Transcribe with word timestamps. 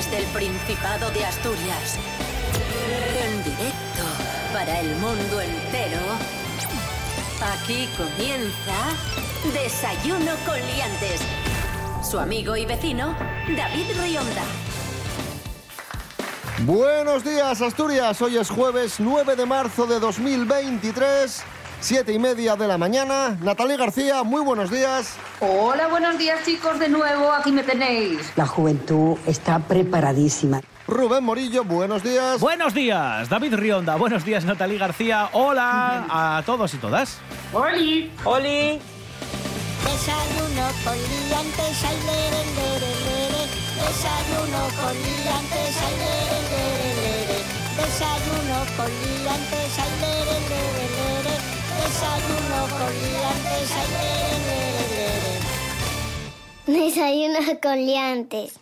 Desde 0.00 0.16
el 0.16 0.24
Principado 0.28 1.10
de 1.10 1.26
Asturias. 1.26 1.98
En 3.22 3.44
directo 3.44 4.02
para 4.50 4.80
el 4.80 4.96
mundo 4.96 5.42
entero. 5.42 6.00
Aquí 7.52 7.86
comienza 7.98 8.96
Desayuno 9.52 10.32
con 10.46 10.56
Liantes. 10.56 11.20
Su 12.02 12.18
amigo 12.18 12.56
y 12.56 12.64
vecino, 12.64 13.14
David 13.54 13.88
Rionda. 14.00 14.42
Buenos 16.60 17.22
días, 17.22 17.60
Asturias. 17.60 18.22
Hoy 18.22 18.38
es 18.38 18.48
jueves 18.48 19.00
9 19.00 19.36
de 19.36 19.44
marzo 19.44 19.86
de 19.86 20.00
2023, 20.00 21.42
siete 21.78 22.14
y 22.14 22.18
media 22.18 22.56
de 22.56 22.66
la 22.66 22.78
mañana. 22.78 23.36
Natalia 23.42 23.76
García, 23.76 24.22
muy 24.22 24.40
buenos 24.40 24.70
días. 24.70 25.18
Hola, 25.42 25.88
buenos 25.88 26.18
días 26.18 26.44
chicos, 26.44 26.78
de 26.78 26.90
nuevo, 26.90 27.32
aquí 27.32 27.50
me 27.50 27.62
tenéis. 27.62 28.30
La 28.36 28.46
juventud 28.46 29.16
está 29.26 29.58
preparadísima. 29.58 30.60
Rubén 30.86 31.24
Morillo, 31.24 31.64
buenos 31.64 32.02
días. 32.02 32.38
Buenos 32.38 32.74
días, 32.74 33.26
David 33.30 33.54
Rionda. 33.54 33.96
Buenos 33.96 34.22
días, 34.26 34.44
Natalie 34.44 34.76
García. 34.76 35.30
Hola 35.32 36.04
a 36.10 36.42
todos 36.44 36.74
y 36.74 36.76
todas. 36.76 37.16
¡Oli! 37.54 38.12
¡Oli! 38.24 38.78
Desayuno 39.80 40.66
con 40.84 40.98
liantes, 41.08 41.84
ay, 41.88 41.96
lere, 42.04 42.42
lere, 42.56 42.92
lere. 43.06 43.42
Desayuno 43.80 44.60
con 44.76 44.92
liantes, 44.92 45.74
ay, 45.86 45.94
lere, 46.04 46.38
lere, 46.52 46.90
lere. 47.00 47.38
Desayuno 47.80 48.58
con 48.76 48.90
liantes, 48.92 49.72
ay, 49.78 49.92
lere, 50.04 50.36
lere, 50.52 50.84
lere. 51.00 51.34
Desayuno 51.80 52.60
con 52.76 52.92
liantes, 52.92 53.70
ay, 53.72 53.88
lere, 53.88 54.36
lere. 54.36 54.49
Desayuno 56.66 57.38
con 57.62 57.76
liantes. 57.76 58.58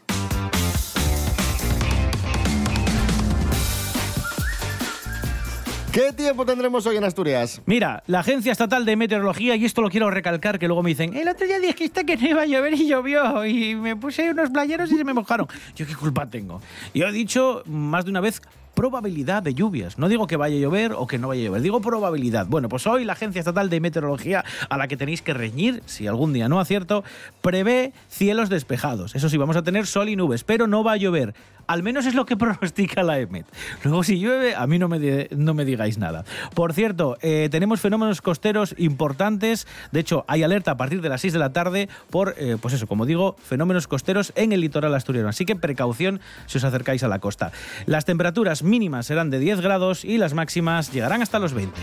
¿Qué 5.93 6.13
tiempo 6.13 6.47
tendremos 6.47 6.87
hoy 6.87 6.97
en 6.97 7.03
Asturias? 7.03 7.61
Mira, 7.67 8.05
la 8.07 8.21
Agencia 8.21 8.53
Estatal 8.53 8.85
de 8.85 8.95
Meteorología, 8.95 9.57
y 9.57 9.65
esto 9.65 9.83
lo 9.83 9.91
quiero 9.91 10.11
recalcar, 10.11 10.59
que 10.59 10.69
luego 10.69 10.83
me 10.83 10.91
dicen, 10.91 11.17
el 11.17 11.27
otro 11.29 11.47
día 11.47 11.59
dijiste 11.59 12.07
que 12.07 12.17
no 12.17 12.29
iba 12.29 12.43
a 12.43 12.47
llover 12.47 12.75
y 12.75 12.87
llovió, 12.87 13.45
y 13.45 13.75
me 13.75 13.97
puse 13.97 14.31
unos 14.31 14.51
playeros 14.51 14.93
y 14.93 14.97
se 14.97 15.05
me 15.05 15.13
mojaron. 15.13 15.49
Yo 15.75 15.87
qué 15.87 15.97
culpa 15.97 16.27
tengo. 16.27 16.63
Yo 16.95 17.09
he 17.09 17.13
dicho 17.13 17.63
más 17.67 18.05
de 18.05 18.13
una 18.13 18.21
vez 18.21 18.41
probabilidad 18.79 19.43
de 19.43 19.55
lluvias. 19.55 19.99
No 19.99 20.09
digo 20.09 20.29
que 20.29 20.37
vaya 20.37 20.57
a 20.57 20.61
llover 20.61 20.93
o 20.93 21.09
que 21.09 21.19
no 21.19 21.27
vaya 21.27 21.43
a 21.43 21.45
llover, 21.47 21.63
digo 21.63 21.81
probabilidad. 21.81 22.47
Bueno, 22.47 22.69
pues 22.69 22.87
hoy 22.87 23.05
la 23.05 23.15
Agencia 23.15 23.41
Estatal 23.41 23.71
de 23.71 23.81
Meteorología, 23.81 24.45
a 24.71 24.79
la 24.79 24.87
que 24.87 24.97
tenéis 24.97 25.21
que 25.21 25.35
reñir, 25.35 25.83
si 25.87 26.07
algún 26.07 26.33
día 26.33 26.49
no 26.49 26.61
acierto, 26.61 27.03
prevé 27.41 27.93
cielos 28.09 28.51
despejados. 28.51 29.17
Eso 29.17 29.29
sí, 29.29 29.37
vamos 29.37 29.57
a 29.57 29.63
tener 29.63 29.89
sol 29.89 30.09
y 30.09 30.15
nubes, 30.15 30.45
pero 30.45 30.69
no 30.69 30.85
va 30.85 30.93
a 30.93 30.97
llover. 30.97 31.35
Al 31.67 31.83
menos 31.83 32.07
es 32.07 32.15
lo 32.15 32.25
que 32.25 32.37
pronostica 32.39 33.03
la 33.03 33.19
EMET. 33.19 33.47
Luego, 33.83 34.05
si 34.05 34.21
llueve, 34.21 34.55
a 34.55 34.67
mí 34.67 34.79
no 34.79 34.89
me, 34.89 35.29
no 35.37 35.55
me 35.55 35.65
digáis 35.65 35.99
nada. 35.99 36.25
Por 36.55 36.73
cierto, 36.73 37.19
eh, 37.21 37.49
tenemos 37.51 37.81
fenómenos 37.81 38.23
costeros 38.23 38.77
importantes. 38.79 39.67
De 39.93 40.01
hecho, 40.01 40.25
hay 40.29 40.45
alerta 40.45 40.71
a 40.71 40.77
partir 40.77 41.03
de 41.03 41.09
las 41.09 41.21
6 41.21 41.33
de 41.33 41.39
la 41.39 41.53
tarde 41.53 41.89
por, 42.11 42.37
eh, 42.39 42.57
pues 42.61 42.75
eso, 42.75 42.87
como 42.87 43.07
digo, 43.07 43.37
fenómenos 43.43 43.89
costeros 43.89 44.33
en 44.35 44.53
el 44.53 44.61
litoral 44.61 44.95
asturiano. 44.95 45.29
Así 45.29 45.45
que 45.45 45.57
precaución 45.57 46.21
si 46.47 46.59
os 46.59 46.65
acercáis 46.65 47.03
a 47.03 47.09
la 47.09 47.19
costa. 47.19 47.53
Las 47.87 48.07
temperaturas 48.07 48.63
mínimas 48.69 49.07
serán 49.07 49.31
de 49.31 49.39
10 49.39 49.61
grados 49.61 50.05
y 50.05 50.19
las 50.19 50.35
máximas 50.35 50.93
llegarán 50.93 51.23
hasta 51.23 51.39
los 51.39 51.55
20. 51.55 51.81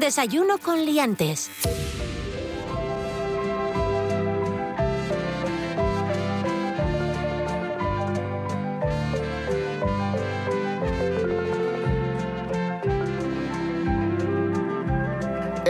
Desayuno 0.00 0.58
con 0.58 0.84
Liantes. 0.84 1.50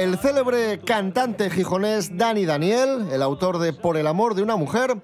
El 0.02 0.18
célebre 0.18 0.80
cantante 0.80 1.48
gijonés 1.48 2.16
Dani 2.16 2.44
Daniel, 2.44 3.08
el 3.12 3.22
autor 3.22 3.58
de 3.58 3.72
Por 3.72 3.96
el 3.96 4.06
amor 4.08 4.34
de 4.34 4.42
una 4.42 4.56
mujer, 4.56 4.96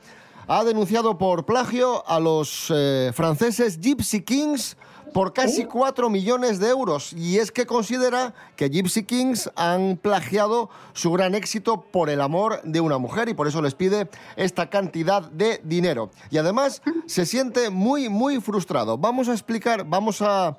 ha 0.49 0.65
denunciado 0.65 1.19
por 1.19 1.45
plagio 1.45 2.07
a 2.09 2.19
los 2.19 2.73
eh, 2.75 3.13
franceses 3.15 3.79
Gypsy 3.81 4.23
Kings 4.23 4.77
por 5.13 5.33
casi 5.33 5.65
4 5.65 6.11
millones 6.11 6.59
de 6.59 6.69
euros. 6.69 7.13
Y 7.13 7.39
es 7.39 7.51
que 7.53 7.67
considera 7.67 8.35
que 8.57 8.69
Gypsy 8.69 9.05
Kings 9.05 9.51
han 9.57 9.97
plagiado 9.97 10.71
su 10.93 11.11
gran 11.13 11.35
éxito 11.35 11.83
por 11.83 12.11
el 12.11 12.21
amor 12.21 12.61
de 12.65 12.81
una 12.81 12.99
mujer 12.99 13.29
y 13.29 13.35
por 13.35 13.47
eso 13.47 13.63
les 13.63 13.75
pide 13.75 14.09
esta 14.37 14.69
cantidad 14.71 15.23
de 15.31 15.61
dinero. 15.65 16.11
Y 16.31 16.39
además 16.39 16.83
se 17.07 17.25
siente 17.27 17.71
muy, 17.71 18.09
muy 18.09 18.41
frustrado. 18.41 18.99
Vamos 18.99 19.29
a 19.29 19.33
explicar, 19.33 19.85
vamos 19.87 20.21
a, 20.23 20.59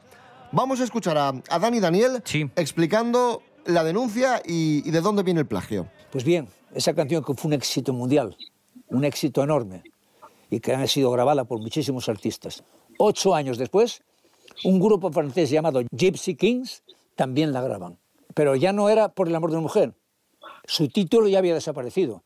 vamos 0.51 0.79
a 0.81 0.83
escuchar 0.83 1.17
a, 1.17 1.33
a 1.49 1.59
Dani 1.59 1.79
Daniel 1.79 2.21
Sí. 2.25 2.49
explicando 2.55 3.41
la 3.65 3.83
denuncia 3.83 4.41
y, 4.45 4.81
y 4.87 4.91
de 4.91 5.01
dónde 5.01 5.21
viene 5.23 5.41
el 5.41 5.47
plagio. 5.47 5.87
Pues 6.11 6.23
bien, 6.23 6.47
esa 6.73 6.93
canción 6.95 7.23
que 7.23 7.33
fue 7.35 7.49
un 7.49 7.53
éxito 7.53 7.93
mundial, 7.93 8.35
un 8.89 9.05
éxito 9.05 9.43
enorme, 9.43 9.83
y 10.49 10.59
que 10.59 10.73
ha 10.73 10.87
sido 10.87 11.11
grabada 11.11 11.45
por 11.45 11.59
muchísimos 11.59 12.09
artistas. 12.09 12.63
Ocho 12.97 13.35
años 13.35 13.57
después, 13.57 14.01
un 14.63 14.79
grupo 14.79 15.11
francés 15.11 15.49
llamado 15.49 15.81
Gypsy 15.91 16.35
Kings 16.35 16.83
también 17.15 17.53
la 17.53 17.61
graban. 17.61 17.97
Pero 18.33 18.55
ya 18.55 18.73
no 18.73 18.89
era 18.89 19.09
por 19.09 19.27
el 19.27 19.35
amor 19.35 19.51
de 19.51 19.57
una 19.57 19.63
mujer. 19.63 19.93
Su 20.65 20.87
título 20.87 21.27
ya 21.27 21.39
había 21.39 21.53
desaparecido. 21.53 22.23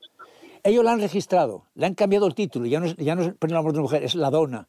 Ellos 0.63 0.84
la 0.84 0.94
han 0.94 1.01
registrado, 1.01 1.66
le 1.75 1.85
han 1.85 1.96
cambiado 1.96 2.25
el 2.25 2.35
título, 2.35 2.66
ya 2.66 2.80
no 2.80 2.85
es, 2.85 2.95
ya 2.95 3.16
no 3.16 3.24
es 3.24 3.34
por 3.34 3.50
el 3.50 3.56
amor 3.56 3.74
de 3.74 3.80
una 3.80 3.84
mujer, 3.84 4.03
es 4.03 4.16
La 4.16 4.30
Donna. 4.30 4.68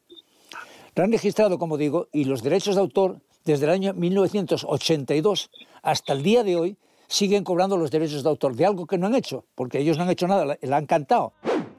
La 0.93 1.05
han 1.05 1.11
registrado, 1.11 1.57
como 1.57 1.77
digo, 1.77 2.07
y 2.11 2.25
los 2.25 2.43
derechos 2.43 2.75
de 2.75 2.81
autor, 2.81 3.21
desde 3.45 3.65
el 3.65 3.71
año 3.71 3.93
1982 3.93 5.49
hasta 5.83 6.13
el 6.13 6.23
día 6.23 6.43
de 6.43 6.55
hoy, 6.55 6.77
siguen 7.07 7.43
cobrando 7.43 7.77
los 7.77 7.91
derechos 7.91 8.23
de 8.23 8.29
autor 8.29 8.55
de 8.55 8.65
algo 8.65 8.87
que 8.87 8.97
no 8.97 9.07
han 9.07 9.15
hecho, 9.15 9.45
porque 9.55 9.79
ellos 9.79 9.97
no 9.97 10.03
han 10.03 10.09
hecho 10.09 10.27
nada, 10.27 10.57
la 10.59 10.77
han 10.77 10.85
cantado. 10.85 11.33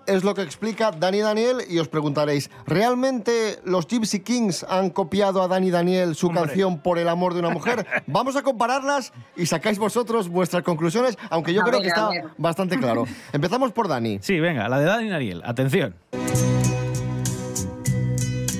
Es 0.06 0.22
lo 0.22 0.34
que 0.34 0.42
explica 0.42 0.92
Dani 0.92 1.18
Daniel 1.18 1.58
y 1.68 1.78
os 1.80 1.88
preguntaréis, 1.88 2.48
¿realmente 2.64 3.58
los 3.64 3.88
Gypsy 3.88 4.20
Kings 4.20 4.64
han 4.68 4.90
copiado 4.90 5.42
a 5.42 5.48
Dani 5.48 5.70
Daniel 5.70 6.14
su 6.14 6.28
Hombre. 6.28 6.44
canción 6.44 6.78
Por 6.78 6.98
el 6.98 7.08
amor 7.08 7.34
de 7.34 7.40
una 7.40 7.50
mujer? 7.50 7.84
Vamos 8.06 8.36
a 8.36 8.42
compararlas 8.42 9.12
y 9.36 9.46
sacáis 9.46 9.78
vosotros 9.78 10.28
vuestras 10.28 10.62
conclusiones, 10.62 11.18
aunque 11.28 11.52
yo 11.52 11.62
A 11.62 11.64
creo 11.64 11.80
ver, 11.80 11.82
que 11.82 11.88
está 11.88 12.08
bastante 12.38 12.78
claro. 12.78 13.04
Empezamos 13.32 13.72
por 13.72 13.88
Dani. 13.88 14.18
Sí, 14.22 14.38
venga, 14.38 14.68
la 14.68 14.78
de 14.78 14.84
Dani 14.84 15.10
Ariel. 15.10 15.42
Atención. 15.44 15.96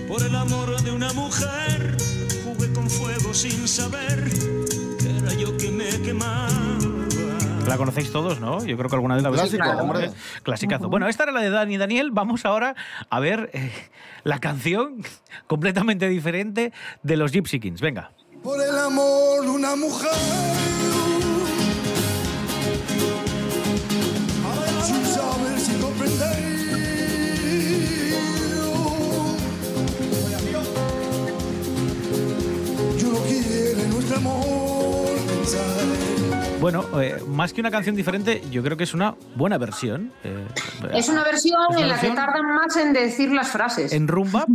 Por 0.09 0.23
el 0.23 0.35
amor 0.35 0.81
de 0.83 0.91
una 0.91 1.13
mujer 1.13 1.97
jugué 2.45 2.73
con 2.73 2.91
fuego 2.91 3.33
sin 3.33 3.69
saber 3.69 4.25
La 7.77 7.81
conocéis 7.81 8.11
todos, 8.11 8.41
¿no? 8.41 8.65
Yo 8.65 8.75
creo 8.79 8.89
que 8.89 8.97
alguna 8.97 9.17
vez 9.17 9.23
la 9.23 9.29
habéis 9.29 9.43
Clásico, 9.43 9.63
escuchado, 9.63 9.85
hombre. 9.85 10.07
¿eh? 10.07 10.13
Clasicazo. 10.43 10.89
Bueno, 10.89 11.09
esta 11.09 11.25
era 11.25 11.33
la 11.33 11.43
de 11.43 11.51
Dani 11.51 11.77
Daniel. 11.77 12.11
Vamos 12.11 12.47
ahora 12.47 12.75
a 13.11 13.21
ver 13.21 13.51
eh, 13.53 13.71
la 14.25 14.39
canción 14.39 15.03
completamente 15.47 16.09
diferente 16.09 16.73
de 17.03 17.17
los 17.19 17.33
Gypsy 17.33 17.61
Kings. 17.61 17.83
Venga. 17.83 18.13
Por 18.43 18.63
el 18.63 18.79
amor 18.79 19.43
de 19.43 19.51
una 19.51 19.77
mujer. 19.77 20.09
Sin 24.83 25.05
saber 25.05 25.61
si 25.61 25.75
comprendéis. 25.79 26.57
Yo 32.97 33.13
no 33.13 33.19
quiero 33.19 33.89
nuestro 33.89 34.17
amor 34.17 35.19
pensar. 35.29 36.16
Bueno, 36.61 36.85
eh, 37.01 37.23
más 37.29 37.53
que 37.53 37.61
una 37.61 37.71
canción 37.71 37.95
diferente, 37.95 38.43
yo 38.51 38.63
creo 38.63 38.77
que 38.77 38.85
es 38.85 38.95
una 38.95 39.15
buena 39.37 39.59
versión. 39.59 40.11
eh, 40.25 40.47
Es 40.95 41.09
una 41.09 41.23
versión 41.23 41.61
Es 41.71 41.77
una 41.77 41.81
en 41.83 41.89
la 41.89 42.01
que 42.01 42.11
tardan 42.11 42.47
más 42.55 42.77
en 42.77 42.93
decir 42.95 43.31
las 43.31 43.49
frases. 43.51 43.93
En 43.93 44.09
rumba, 44.09 44.47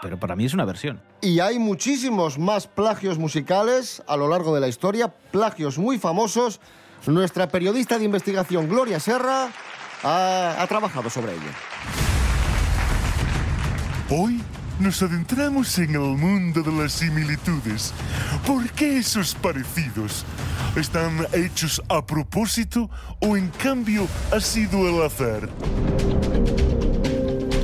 pero 0.00 0.18
para 0.18 0.34
mí 0.34 0.46
es 0.46 0.54
una 0.54 0.64
versión. 0.64 1.00
Y 1.20 1.40
hay 1.40 1.58
muchísimos 1.58 2.38
más 2.38 2.66
plagios 2.66 3.18
musicales 3.18 4.02
a 4.06 4.16
lo 4.16 4.28
largo 4.28 4.54
de 4.54 4.60
la 4.60 4.68
historia, 4.68 5.08
plagios 5.30 5.78
muy 5.78 5.98
famosos. 5.98 6.58
Nuestra 7.06 7.48
periodista 7.48 7.98
de 7.98 8.04
investigación, 8.06 8.68
Gloria 8.68 8.98
Serra, 8.98 9.48
ha, 10.02 10.56
ha 10.58 10.66
trabajado 10.66 11.10
sobre 11.10 11.32
ello. 11.32 11.50
Hoy 14.08 14.40
nos 14.78 15.02
adentramos 15.02 15.78
en 15.78 15.94
el 15.94 16.16
mundo 16.16 16.62
de 16.62 16.72
las 16.72 16.92
similitudes. 16.92 17.92
¿Por 18.46 18.68
qué 18.70 18.98
esos 18.98 19.34
parecidos? 19.34 20.24
¿Están 20.76 21.26
hechos 21.32 21.82
a 21.88 22.04
propósito 22.04 22.90
o 23.20 23.36
en 23.36 23.48
cambio 23.50 24.06
ha 24.32 24.40
sido 24.40 24.88
el 24.88 25.02
azar? 25.06 25.48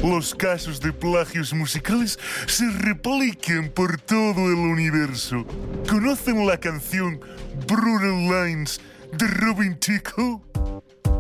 Los 0.03 0.35
casos 0.35 0.81
de 0.81 0.93
plagios 0.93 1.53
musicales 1.53 2.19
se 2.47 2.71
replican 2.71 3.69
por 3.69 4.01
todo 4.01 4.49
el 4.49 4.59
universo. 4.59 5.45
¿Conocen 5.89 6.47
la 6.47 6.59
canción 6.59 7.21
Brutal 7.67 8.29
Lines 8.29 8.81
de 9.13 9.27
Robin 9.27 9.77
Tickle? 9.79 10.41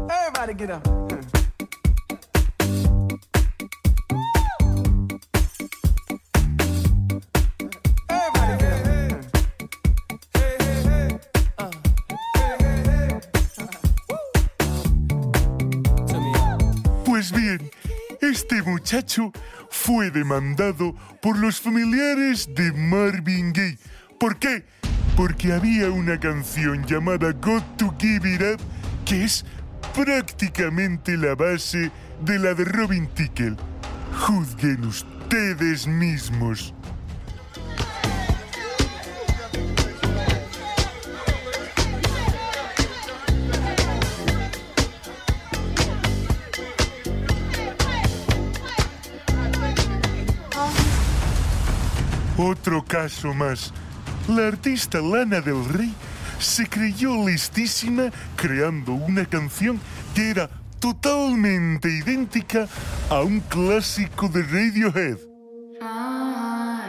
Everybody 0.09 0.55
get 0.55 0.71
up. 0.71 1.08
Muchacho 18.89 19.31
fue 19.69 20.11
demandado 20.11 20.95
por 21.21 21.37
los 21.37 21.61
familiares 21.61 22.49
de 22.55 22.73
Marvin 22.73 23.53
Gaye. 23.53 23.77
¿Por 24.19 24.39
qué? 24.39 24.65
Porque 25.15 25.53
había 25.53 25.91
una 25.91 26.19
canción 26.19 26.87
llamada 26.87 27.33
Got 27.33 27.77
to 27.77 27.95
Give 27.99 28.27
It 28.27 28.41
Up 28.41 28.61
que 29.05 29.25
es 29.25 29.45
prácticamente 29.95 31.19
la 31.19 31.35
base 31.35 31.91
de 32.25 32.39
la 32.39 32.55
de 32.55 32.65
Robin 32.65 33.07
Tickle. 33.09 33.57
Juzguen 34.21 34.83
ustedes 34.87 35.87
mismos. 35.87 36.73
Otro 52.39 52.85
caso 52.85 53.35
más. 53.35 53.73
La 54.29 54.47
artista 54.47 55.01
Lana 55.01 55.41
del 55.41 55.65
Rey 55.65 55.93
se 56.39 56.69
creyó 56.69 57.27
listísima 57.27 58.13
creando 58.37 58.93
una 58.93 59.27
canción 59.27 59.81
que 60.15 60.31
era 60.31 60.49
totalmente 60.79 61.89
idéntica 61.89 62.69
a 63.11 63.23
un 63.23 63.41
clásico 63.41 64.29
de 64.29 64.45
Radiohead. 64.45 65.19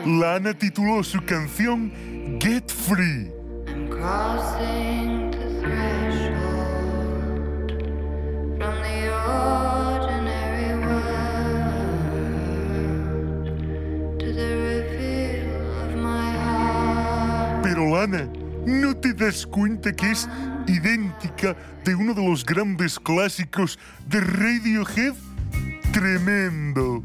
Lana 0.05 0.53
tituló 0.53 1.03
su 1.03 1.19
canción 1.25 1.91
Get 2.39 2.69
Free. 2.69 3.31
¿No 18.65 18.95
te 18.97 19.13
das 19.13 19.45
cuenta 19.45 19.93
que 19.93 20.11
es 20.11 20.27
idéntica 20.67 21.55
de 21.85 21.95
uno 21.95 22.13
de 22.13 22.27
los 22.27 22.45
grandes 22.45 22.99
clásicos 22.99 23.79
de 24.07 24.19
Radiohead? 24.19 25.13
Tremendo. 25.91 27.03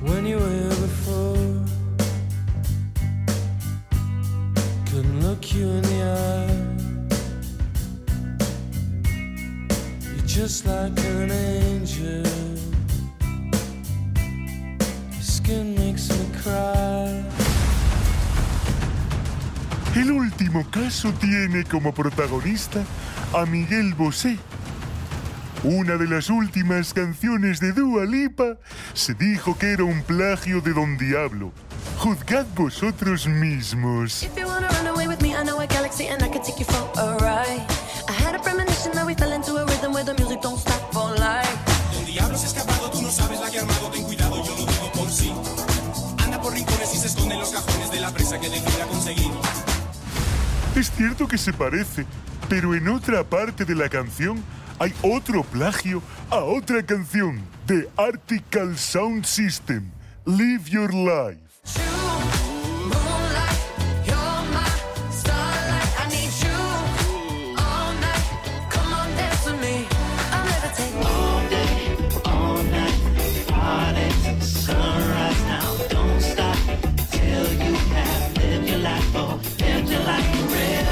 when 0.00 0.26
you 0.26 0.38
were 0.38 0.68
before. 0.68 1.64
Couldn't 4.86 5.20
look 5.22 5.52
you 5.54 5.68
in 5.68 5.82
the 5.82 6.02
eye. 6.02 6.68
You're 10.04 10.26
just 10.26 10.66
like 10.66 10.98
an 10.98 11.30
angel. 11.30 12.26
Your 15.12 15.22
skin 15.22 15.74
makes 15.74 16.08
me 16.10 16.26
cry. 16.42 17.37
El 19.98 20.12
último 20.12 20.64
caso 20.70 21.12
tiene 21.14 21.64
como 21.64 21.92
protagonista 21.92 22.84
a 23.34 23.44
Miguel 23.46 23.94
Bosé. 23.94 24.38
Una 25.64 25.96
de 25.96 26.06
las 26.06 26.30
últimas 26.30 26.94
canciones 26.94 27.58
de 27.58 27.72
Dua 27.72 28.04
Lipa 28.04 28.58
se 28.94 29.14
dijo 29.14 29.58
que 29.58 29.72
era 29.72 29.82
un 29.82 30.02
plagio 30.02 30.60
de 30.60 30.72
Don 30.72 30.96
Diablo. 30.98 31.50
Juzgad 31.98 32.46
vosotros 32.54 33.26
mismos. 33.26 34.22
If 34.22 34.36
you 34.36 34.46
wanna 34.46 34.68
run 34.68 34.86
away 34.86 35.08
with 35.08 35.20
me, 35.20 35.30
I 35.30 35.42
know 35.42 35.58
a 35.60 35.66
galaxy 35.66 36.06
and 36.06 36.22
I 36.22 36.28
can 36.28 36.42
take 36.42 36.60
you 36.60 36.66
for 36.66 37.00
a 37.00 37.16
ride. 37.18 37.66
I 38.08 38.12
had 38.22 38.36
a 38.36 38.38
premonition 38.38 38.92
that 38.92 39.04
we 39.04 39.16
fell 39.16 39.32
into 39.32 39.56
a 39.56 39.64
rhythm 39.66 39.92
where 39.92 40.04
the 40.04 40.14
music 40.14 40.40
don't 40.40 40.60
stop 40.60 40.92
for 40.92 41.10
life. 41.18 41.58
Don 41.92 42.04
Diablo 42.04 42.38
se 42.38 42.46
escapado, 42.46 42.88
tú 42.92 43.02
no 43.02 43.10
sabes 43.10 43.40
la 43.40 43.50
que 43.50 43.58
ha 43.58 43.62
armado, 43.62 43.90
ten 43.90 44.04
cuidado, 44.04 44.44
yo 44.44 44.54
lo 44.54 44.64
digo 44.64 44.92
por 44.92 45.10
sí. 45.10 45.32
Anda 46.22 46.40
por 46.40 46.52
rincones 46.52 46.94
y 46.94 46.98
se 46.98 47.08
esconde 47.08 47.34
en 47.34 47.40
los 47.40 47.50
cajones 47.50 47.90
de 47.90 47.98
la 47.98 48.12
presa 48.12 48.38
que 48.38 48.48
decida 48.48 48.86
conseguir. 48.86 49.37
Es 50.78 50.92
cierto 50.92 51.26
que 51.26 51.36
se 51.36 51.52
parece, 51.52 52.06
pero 52.48 52.72
en 52.72 52.86
otra 52.86 53.24
parte 53.24 53.64
de 53.64 53.74
la 53.74 53.88
canción 53.88 54.40
hay 54.78 54.94
otro 55.02 55.42
plagio 55.42 56.00
a 56.30 56.36
otra 56.36 56.86
canción 56.86 57.40
de 57.66 57.88
Article 57.96 58.76
Sound 58.76 59.24
System. 59.24 59.90
Live 60.24 60.70
Your 60.70 60.94
Life. 60.94 61.97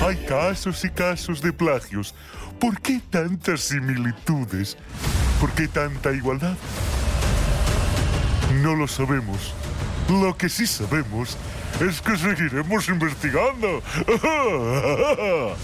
Hay 0.07 0.17
casos 0.19 0.85
y 0.85 0.91
casos 0.91 1.43
de 1.43 1.53
plagios. 1.53 2.15
¿Por 2.61 2.81
qué 2.81 3.01
tantas 3.11 3.63
similitudes? 3.63 4.77
¿Por 5.41 5.51
qué 5.51 5.67
tanta 5.67 6.13
igualdad? 6.13 6.57
No 8.63 8.77
lo 8.77 8.87
sabemos. 8.87 9.53
Lo 10.09 10.37
que 10.37 10.49
sí 10.49 10.65
sabemos 10.65 11.37
es 11.81 12.01
que 12.01 12.17
seguiremos 12.17 12.89
investigando. 12.89 13.83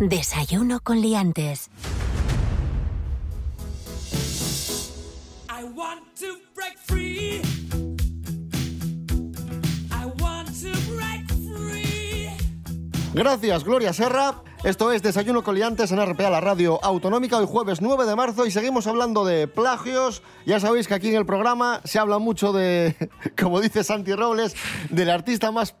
Desayuno 0.00 0.80
con 0.80 1.00
liantes. 1.00 1.70
I 5.48 5.62
want 5.62 6.02
to 6.18 6.40
break 6.56 6.76
free. 6.76 7.09
Gracias, 13.24 13.64
Gloria 13.64 13.92
Serra. 13.92 14.36
Esto 14.64 14.92
es 14.92 15.02
Desayuno 15.02 15.42
Coliantes 15.44 15.92
en 15.92 16.00
RPA, 16.02 16.30
la 16.30 16.40
radio 16.40 16.82
autonómica, 16.82 17.36
hoy 17.36 17.44
jueves 17.46 17.82
9 17.82 18.06
de 18.06 18.16
marzo 18.16 18.46
y 18.46 18.50
seguimos 18.50 18.86
hablando 18.86 19.26
de 19.26 19.46
plagios. 19.46 20.22
Ya 20.46 20.58
sabéis 20.58 20.88
que 20.88 20.94
aquí 20.94 21.10
en 21.10 21.16
el 21.16 21.26
programa 21.26 21.82
se 21.84 21.98
habla 21.98 22.16
mucho 22.18 22.54
de, 22.54 22.96
como 23.38 23.60
dice 23.60 23.84
Santi 23.84 24.14
Robles, 24.14 24.56
del 24.88 25.10
artista 25.10 25.52
más 25.52 25.74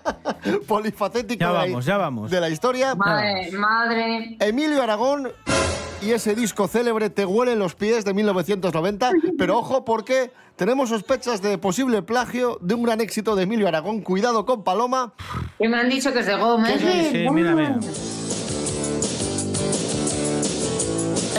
polifacético 0.66 1.40
Ya 1.40 1.48
de 1.48 1.52
la- 1.52 1.60
vamos, 1.60 1.84
ya 1.84 1.98
vamos. 1.98 2.30
de 2.30 2.40
la 2.40 2.48
historia. 2.48 2.94
Madre, 2.94 3.52
madre. 3.52 4.36
Emilio 4.40 4.82
Aragón 4.82 5.30
y 6.02 6.10
ese 6.12 6.34
disco 6.34 6.68
célebre 6.68 7.10
Te 7.10 7.24
huelen 7.24 7.58
los 7.58 7.74
pies 7.74 8.04
de 8.04 8.14
1990. 8.14 9.10
Pero 9.38 9.58
ojo 9.58 9.84
porque 9.84 10.30
tenemos 10.56 10.88
sospechas 10.88 11.42
de 11.42 11.58
posible 11.58 12.02
plagio 12.02 12.58
de 12.60 12.74
un 12.74 12.82
gran 12.82 13.00
éxito 13.00 13.36
de 13.36 13.42
Emilio 13.44 13.68
Aragón. 13.68 14.00
Cuidado 14.00 14.44
con 14.46 14.62
Paloma. 14.64 15.12
Que 15.58 15.68
me 15.68 15.78
han 15.78 15.88
dicho 15.88 16.12
que 16.12 16.20
es 16.20 16.26
de 16.26 16.36
goma. 16.36 16.66
¿Qué 16.68 16.74
¿eh? 16.74 17.08
Sí, 17.12 17.30
mira, 17.34 17.54
mira. 17.54 17.78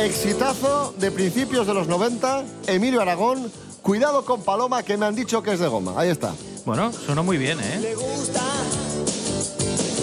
Exitazo 0.03 0.93
de 0.97 1.11
principios 1.11 1.65
de 1.65 1.73
los 1.73 1.87
90. 1.87 2.43
Emilio 2.67 3.01
Aragón. 3.01 3.51
Cuidado 3.81 4.25
con 4.25 4.41
Paloma 4.43 4.83
que 4.83 4.97
me 4.97 5.05
han 5.05 5.15
dicho 5.15 5.41
que 5.41 5.53
es 5.53 5.59
de 5.59 5.67
goma. 5.67 5.93
Ahí 5.95 6.09
está. 6.09 6.33
Bueno, 6.65 6.91
sonó 6.91 7.23
muy 7.23 7.37
bien, 7.37 7.57
¿eh? 7.61 7.95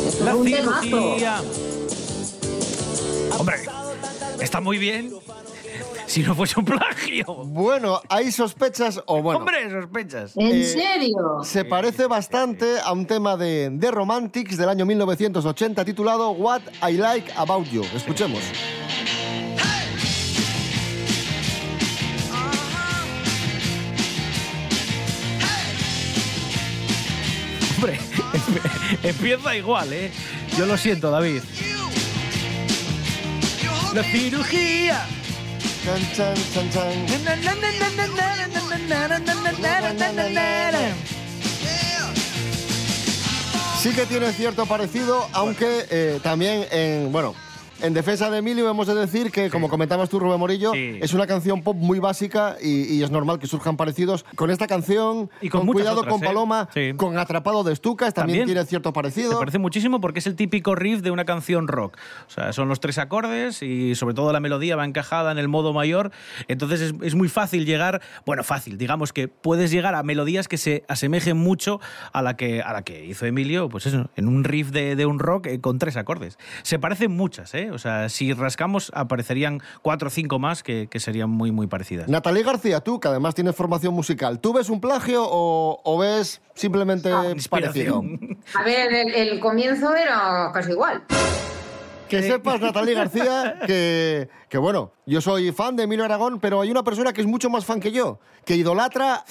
es 0.07 0.21
La 0.23 0.35
un 0.35 0.51
temazo. 0.51 0.83
cirugía. 0.83 1.43
Hombre, 3.39 3.57
está 4.55 4.61
muy 4.63 4.79
bien. 4.79 5.11
Si 6.07 6.23
no 6.23 6.33
fuese 6.37 6.61
un 6.61 6.65
plagio. 6.65 7.25
Bueno, 7.47 8.01
hay 8.09 8.31
sospechas 8.31 9.01
o 9.07 9.21
bueno. 9.21 9.41
Hombre, 9.41 9.69
sospechas. 9.69 10.37
¿En 10.37 10.47
Eh, 10.47 10.65
serio? 10.65 11.41
Se 11.43 11.65
parece 11.65 12.07
bastante 12.07 12.79
a 12.79 12.93
un 12.93 13.05
tema 13.05 13.37
de 13.37 13.77
The 13.81 13.91
Romantics 13.91 14.57
del 14.57 14.69
año 14.69 14.87
1980 14.87 15.85
titulado 15.85 16.31
What 16.31 16.61
I 16.89 16.93
Like 16.93 17.33
About 17.37 17.67
You. 17.69 17.83
Escuchemos. 17.97 18.45
Hombre, 27.77 27.99
empieza 29.03 29.57
igual, 29.57 29.93
¿eh? 29.93 30.11
Yo 30.57 30.67
lo 30.67 30.77
siento, 30.77 31.11
David. 31.11 31.43
La 33.95 34.03
cirugía. 34.03 35.07
Sí 43.81 43.91
que 43.91 44.07
tiene 44.07 44.33
cierto 44.33 44.67
parecido, 44.67 45.29
aunque 45.33 45.87
eh, 45.91 46.19
también 46.25 46.67
en, 46.73 47.13
bueno, 47.13 47.37
En 47.85 47.93
defensa 47.93 48.31
de 48.31 48.39
Emilio 48.39 48.69
hemos 48.71 48.87
de 48.87 48.95
decir 48.95 49.31
que, 49.31 49.51
como 49.51 49.69
comentabas 49.69 50.09
tú, 50.09 50.19
Rubén 50.19 50.41
Morillo, 50.41 50.73
es 50.75 51.13
una 51.13 51.27
canción 51.27 51.63
pop 51.63 51.77
muy 51.77 51.99
básica 51.99 52.57
y, 52.63 52.95
y 52.95 53.03
es 53.03 53.11
normal 53.11 53.39
que 53.39 53.47
surjan 53.47 53.77
parecidos. 53.77 54.25
Con 54.37 54.51
esta 54.51 54.67
canción, 54.67 55.31
Y 55.43 55.51
con 55.51 55.67
Cuidado 55.67 56.01
otras, 56.01 56.13
con 56.15 56.23
¿eh? 56.23 56.27
Paloma, 56.27 56.69
Sí. 56.73 56.93
con 56.97 57.19
Atrapado 57.19 57.63
de 57.63 57.73
Estucas, 57.75 58.15
también, 58.15 58.41
También. 58.41 58.57
tiene 58.57 58.67
cierto 58.67 58.93
parecido. 58.93 59.33
Se 59.33 59.37
parece 59.39 59.59
muchísimo 59.59 60.01
porque 60.01 60.21
es 60.21 60.27
el 60.27 60.35
típico 60.35 60.75
riff 60.75 61.03
de 61.03 61.11
una 61.11 61.25
canción 61.27 61.69
rock. 61.69 61.99
O 62.27 62.31
sea, 62.31 62.53
son 62.55 62.69
los 62.69 62.81
tres 62.81 62.97
acordes 62.99 63.63
y 63.63 63.95
sobre 63.95 64.15
todo 64.15 64.33
la 64.33 64.41
melodía 64.41 64.77
va 64.77 64.85
encajada 64.87 65.31
en 65.33 65.39
el 65.39 65.49
modo 65.49 65.73
mayor. 65.75 66.11
Entonces 66.49 66.81
es, 66.81 66.95
es 67.03 67.15
muy 67.15 67.29
fácil 67.29 67.67
llegar, 67.67 68.01
bueno, 68.25 68.45
fácil, 68.45 68.79
digamos 68.79 69.13
que 69.13 69.29
puedes 69.29 69.71
llegar 69.71 69.95
a 69.95 70.03
melodías 70.03 70.49
que 70.49 70.57
se 70.57 70.85
asemejen 70.89 71.37
mucho 71.37 71.81
a 72.13 72.23
la 72.23 72.37
que, 72.37 72.63
a 72.63 72.73
la 72.73 72.83
que 72.83 73.05
hizo 73.05 73.27
Emilio, 73.27 73.69
pues 73.69 73.85
eso, 73.87 74.09
en 74.17 74.27
un 74.29 74.45
riff 74.45 74.71
de, 74.71 74.97
de 74.97 75.05
un 75.07 75.19
rock 75.19 75.47
eh, 75.49 75.61
con 75.61 75.79
tres 75.79 75.97
acordes. 75.99 76.39
Se 76.63 76.79
parecen 76.79 77.11
muchas, 77.13 77.53
¿eh? 77.55 77.71
O 77.75 77.79
sea, 77.79 78.09
si 78.09 78.33
rascamos 78.33 78.93
aparecerían 78.95 79.61
cuatro 79.83 80.09
o 80.09 80.11
cinco 80.11 80.39
más 80.39 80.63
que, 80.63 80.87
que 80.89 81.01
serían 81.01 81.29
muy, 81.29 81.51
muy 81.51 81.67
parecidas. 81.67 82.09
Natalie 82.09 82.45
García, 82.45 82.81
tú, 82.81 83.01
que 83.01 83.09
además 83.09 83.35
tienes 83.35 83.57
formación 83.57 83.93
musical, 83.93 84.39
¿tú 84.41 84.53
ves 84.53 84.71
un 84.71 84.81
plagio 84.81 85.25
o, 85.27 85.81
o 85.83 85.99
ves 85.99 86.41
simplemente 86.55 87.11
parecido? 87.51 88.03
A 88.55 88.63
ver, 88.63 88.93
el, 88.93 89.15
el 89.15 89.41
comienzo 89.41 89.95
era 89.95 90.51
casi 90.55 90.71
igual. 90.71 91.03
Que 92.09 92.23
sepas, 92.23 92.61
Natalie 92.61 92.95
García, 92.95 93.59
que, 93.67 94.29
que 94.49 94.59
bueno, 94.59 94.93
yo 95.05 95.21
soy 95.21 95.51
fan 95.51 95.75
de 95.75 95.83
Emilio 95.83 96.05
Aragón, 96.05 96.39
pero 96.39 96.61
hay 96.61 96.71
una 96.71 96.85
persona 96.85 97.13
que 97.13 97.23
es 97.23 97.27
mucho 97.27 97.51
más 97.51 97.65
fan 97.65 97.81
que 97.81 97.91
yo, 97.91 98.21
que 98.45 98.55
idolatra 98.55 99.25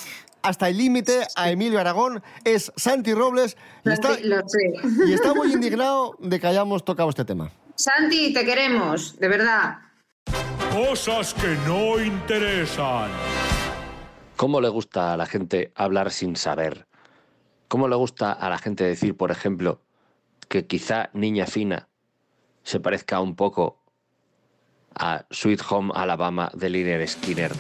hasta 0.44 0.70
el 0.70 0.78
límite 0.78 1.26
a 1.36 1.50
Emilio 1.50 1.80
Aragón, 1.80 2.22
es 2.44 2.72
Santi 2.76 3.14
Robles, 3.14 3.58
y 3.86 3.92
está, 3.92 4.20
Lo 4.22 4.38
sé. 4.48 4.74
y 5.08 5.14
está 5.14 5.34
muy 5.34 5.52
indignado 5.52 6.16
de 6.20 6.40
que 6.40 6.48
hayamos 6.48 6.86
tocado 6.86 7.10
este 7.10 7.26
tema. 7.26 7.50
Santi, 7.76 8.34
te 8.34 8.46
queremos, 8.46 9.18
de 9.20 9.28
verdad. 9.28 9.80
Cosas 10.72 11.34
que 11.34 11.56
no 11.66 12.00
interesan. 12.00 13.10
¿Cómo 14.36 14.62
le 14.62 14.70
gusta 14.70 15.14
a 15.14 15.18
la 15.18 15.26
gente 15.26 15.72
hablar 15.76 16.12
sin 16.12 16.36
saber? 16.36 16.86
¿Cómo 17.68 17.88
le 17.88 17.96
gusta 17.96 18.32
a 18.32 18.50
la 18.50 18.58
gente 18.58 18.84
decir, 18.84 19.16
por 19.16 19.32
ejemplo, 19.32 19.82
que 20.50 20.68
quizá 20.68 21.10
Niña 21.14 21.48
Fina 21.48 21.88
se 22.64 22.80
parezca 22.80 23.20
un 23.20 23.36
poco 23.36 23.80
a 24.96 25.26
Sweet 25.32 25.62
Home 25.70 25.92
Alabama 25.96 26.52
de 26.54 26.70
Liner 26.70 27.08
Skinner? 27.08 27.52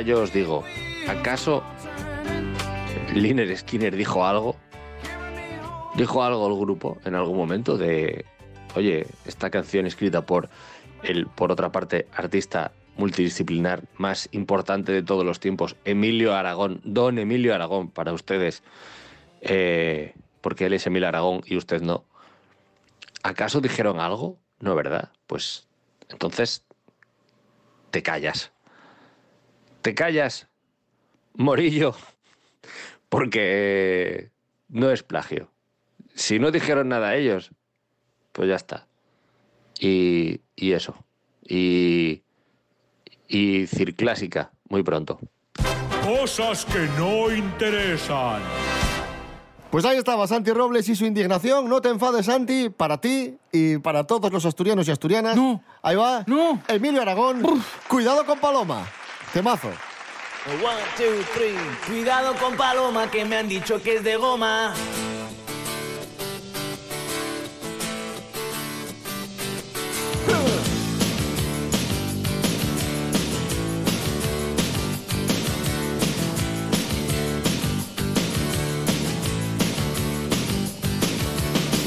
Yo 0.00 0.22
os 0.22 0.32
digo, 0.32 0.64
¿acaso 1.08 1.62
Liner 3.14 3.56
Skinner 3.56 3.96
dijo 3.96 4.24
algo? 4.24 4.56
¿Dijo 5.94 6.22
algo 6.22 6.48
el 6.48 6.58
grupo 6.58 6.98
en 7.04 7.14
algún 7.14 7.36
momento 7.36 7.78
de, 7.78 8.24
oye, 8.74 9.06
esta 9.24 9.50
canción 9.50 9.86
escrita 9.86 10.26
por 10.26 10.50
el, 11.02 11.26
por 11.26 11.50
otra 11.50 11.72
parte, 11.72 12.06
artista 12.12 12.72
multidisciplinar 12.96 13.84
más 13.96 14.28
importante 14.32 14.92
de 14.92 15.02
todos 15.02 15.24
los 15.24 15.40
tiempos, 15.40 15.76
Emilio 15.84 16.34
Aragón, 16.34 16.80
don 16.84 17.18
Emilio 17.18 17.54
Aragón, 17.54 17.90
para 17.90 18.12
ustedes, 18.12 18.62
eh, 19.42 20.14
porque 20.40 20.66
él 20.66 20.72
es 20.72 20.86
Emilio 20.86 21.08
Aragón 21.08 21.42
y 21.46 21.56
usted 21.56 21.82
no. 21.82 22.04
¿Acaso 23.22 23.60
dijeron 23.60 24.00
algo? 24.00 24.38
No, 24.60 24.74
¿verdad? 24.74 25.10
Pues 25.26 25.66
entonces 26.08 26.64
te 27.90 28.02
callas. 28.02 28.52
Te 29.86 29.94
callas, 29.94 30.48
Morillo, 31.34 31.94
porque 33.08 34.32
no 34.68 34.90
es 34.90 35.04
plagio. 35.04 35.52
Si 36.12 36.40
no 36.40 36.50
dijeron 36.50 36.88
nada 36.88 37.14
ellos, 37.14 37.52
pues 38.32 38.48
ya 38.48 38.56
está. 38.56 38.88
Y, 39.78 40.40
y 40.56 40.72
eso. 40.72 40.96
Y, 41.40 42.24
y 43.28 43.68
Circlásica, 43.68 44.50
muy 44.68 44.82
pronto. 44.82 45.20
Cosas 46.02 46.64
que 46.64 46.88
no 46.98 47.30
interesan. 47.30 48.42
Pues 49.70 49.84
ahí 49.84 49.98
estaba 49.98 50.26
Santi 50.26 50.50
Robles 50.50 50.88
y 50.88 50.96
su 50.96 51.06
indignación. 51.06 51.68
No 51.68 51.80
te 51.80 51.90
enfades, 51.90 52.26
Santi, 52.26 52.70
para 52.70 53.00
ti 53.00 53.38
y 53.52 53.78
para 53.78 54.02
todos 54.02 54.32
los 54.32 54.44
asturianos 54.46 54.88
y 54.88 54.90
asturianas. 54.90 55.36
No. 55.36 55.62
Ahí 55.80 55.94
va. 55.94 56.24
No. 56.26 56.60
Emilio 56.66 57.02
Aragón. 57.02 57.40
Cuidado 57.86 58.26
con 58.26 58.40
Paloma. 58.40 58.84
Temazo. 59.32 59.72
One, 60.62 60.82
two, 60.96 61.22
three. 61.34 61.56
Cuidado 61.86 62.34
con 62.36 62.56
Paloma 62.56 63.10
que 63.10 63.24
me 63.24 63.36
han 63.36 63.48
dicho 63.48 63.82
que 63.82 63.96
es 63.96 64.04
de 64.04 64.16
goma. 64.16 64.72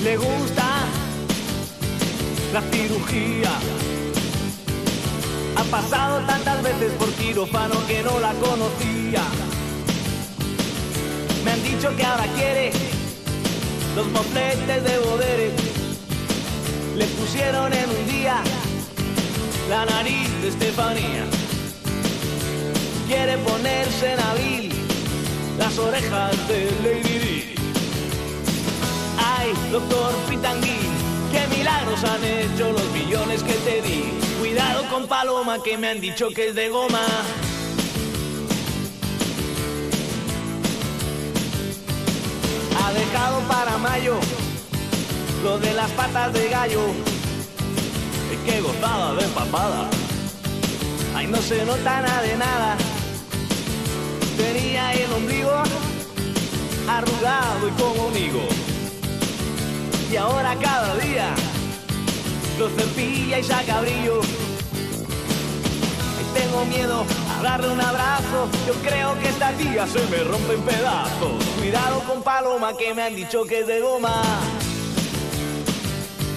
Le 0.03 0.17
gusta 0.17 0.85
la 2.53 2.61
cirugía. 2.61 3.88
Pasado 5.71 6.19
tantas 6.25 6.63
veces 6.63 6.91
por 6.93 7.09
quirófano 7.13 7.75
que 7.85 8.01
no 8.01 8.19
la 8.19 8.33
conocía. 8.33 9.21
Me 11.45 11.51
han 11.51 11.63
dicho 11.63 11.95
que 11.95 12.03
ahora 12.03 12.25
quiere 12.35 12.71
los 13.95 14.07
mofletes 14.07 14.83
de 14.83 14.97
Bodere. 14.97 15.51
Le 16.95 17.05
pusieron 17.05 17.71
en 17.71 17.87
un 17.87 18.07
día 18.07 18.41
la 19.69 19.85
nariz 19.85 20.29
de 20.41 20.47
Estefanía. 20.47 21.25
Quiere 23.07 23.37
ponerse 23.37 24.13
en 24.13 24.19
abril 24.19 24.73
las 25.59 25.77
orejas 25.77 26.47
de 26.47 26.71
Lady 26.83 27.19
Di. 27.19 27.55
Ay, 29.17 29.53
doctor 29.71 30.15
Pitangui, 30.27 30.79
qué 31.31 31.55
milagros 31.55 32.03
han 32.03 32.23
hecho 32.23 32.71
los 32.71 32.91
millones 32.91 33.43
que 33.43 33.53
te 33.53 33.81
di. 33.83 34.28
Cuidado 34.49 34.83
con 34.89 35.07
Paloma 35.07 35.61
que 35.61 35.77
me 35.77 35.89
han 35.89 36.01
dicho 36.01 36.29
que 36.29 36.47
es 36.47 36.55
de 36.55 36.69
goma. 36.69 37.05
Ha 42.81 42.91
dejado 42.93 43.41
para 43.41 43.77
mayo 43.77 44.15
lo 45.43 45.59
de 45.59 45.71
las 45.75 45.91
patas 45.91 46.33
de 46.33 46.49
gallo. 46.49 46.81
Es 48.31 48.51
que 48.51 48.59
gozada 48.61 49.13
de 49.13 49.27
papada. 49.27 49.87
Ay, 51.15 51.27
no 51.27 51.37
se 51.37 51.63
nota 51.63 52.01
nada 52.01 52.21
de 52.23 52.35
nada. 52.35 52.77
Tenía 54.35 54.93
el 54.93 55.13
ombligo 55.13 55.61
arrugado 56.89 57.67
y 57.67 57.71
como 57.79 58.07
un 58.07 58.17
higo. 58.17 58.47
Y 60.11 60.15
ahora 60.15 60.55
cada 60.59 60.97
día 60.97 61.35
lo 62.57 62.67
cepilla 62.69 63.37
y 63.37 63.43
saca 63.43 63.81
brillo. 63.81 64.38
Tengo 66.59 66.75
miedo 66.75 67.05
a 67.37 67.41
darle 67.41 67.69
un 67.69 67.79
abrazo. 67.79 68.49
Yo 68.67 68.73
creo 68.83 69.17
que 69.19 69.29
esta 69.29 69.53
tía 69.53 69.87
se 69.87 70.05
me 70.07 70.17
rompe 70.25 70.55
en 70.55 70.61
pedazos. 70.61 71.45
Cuidado 71.57 72.01
con 72.01 72.21
Paloma 72.21 72.75
que 72.75 72.93
me 72.93 73.01
han 73.01 73.15
dicho 73.15 73.45
que 73.45 73.59
es 73.59 73.67
de 73.67 73.79
goma. 73.79 74.21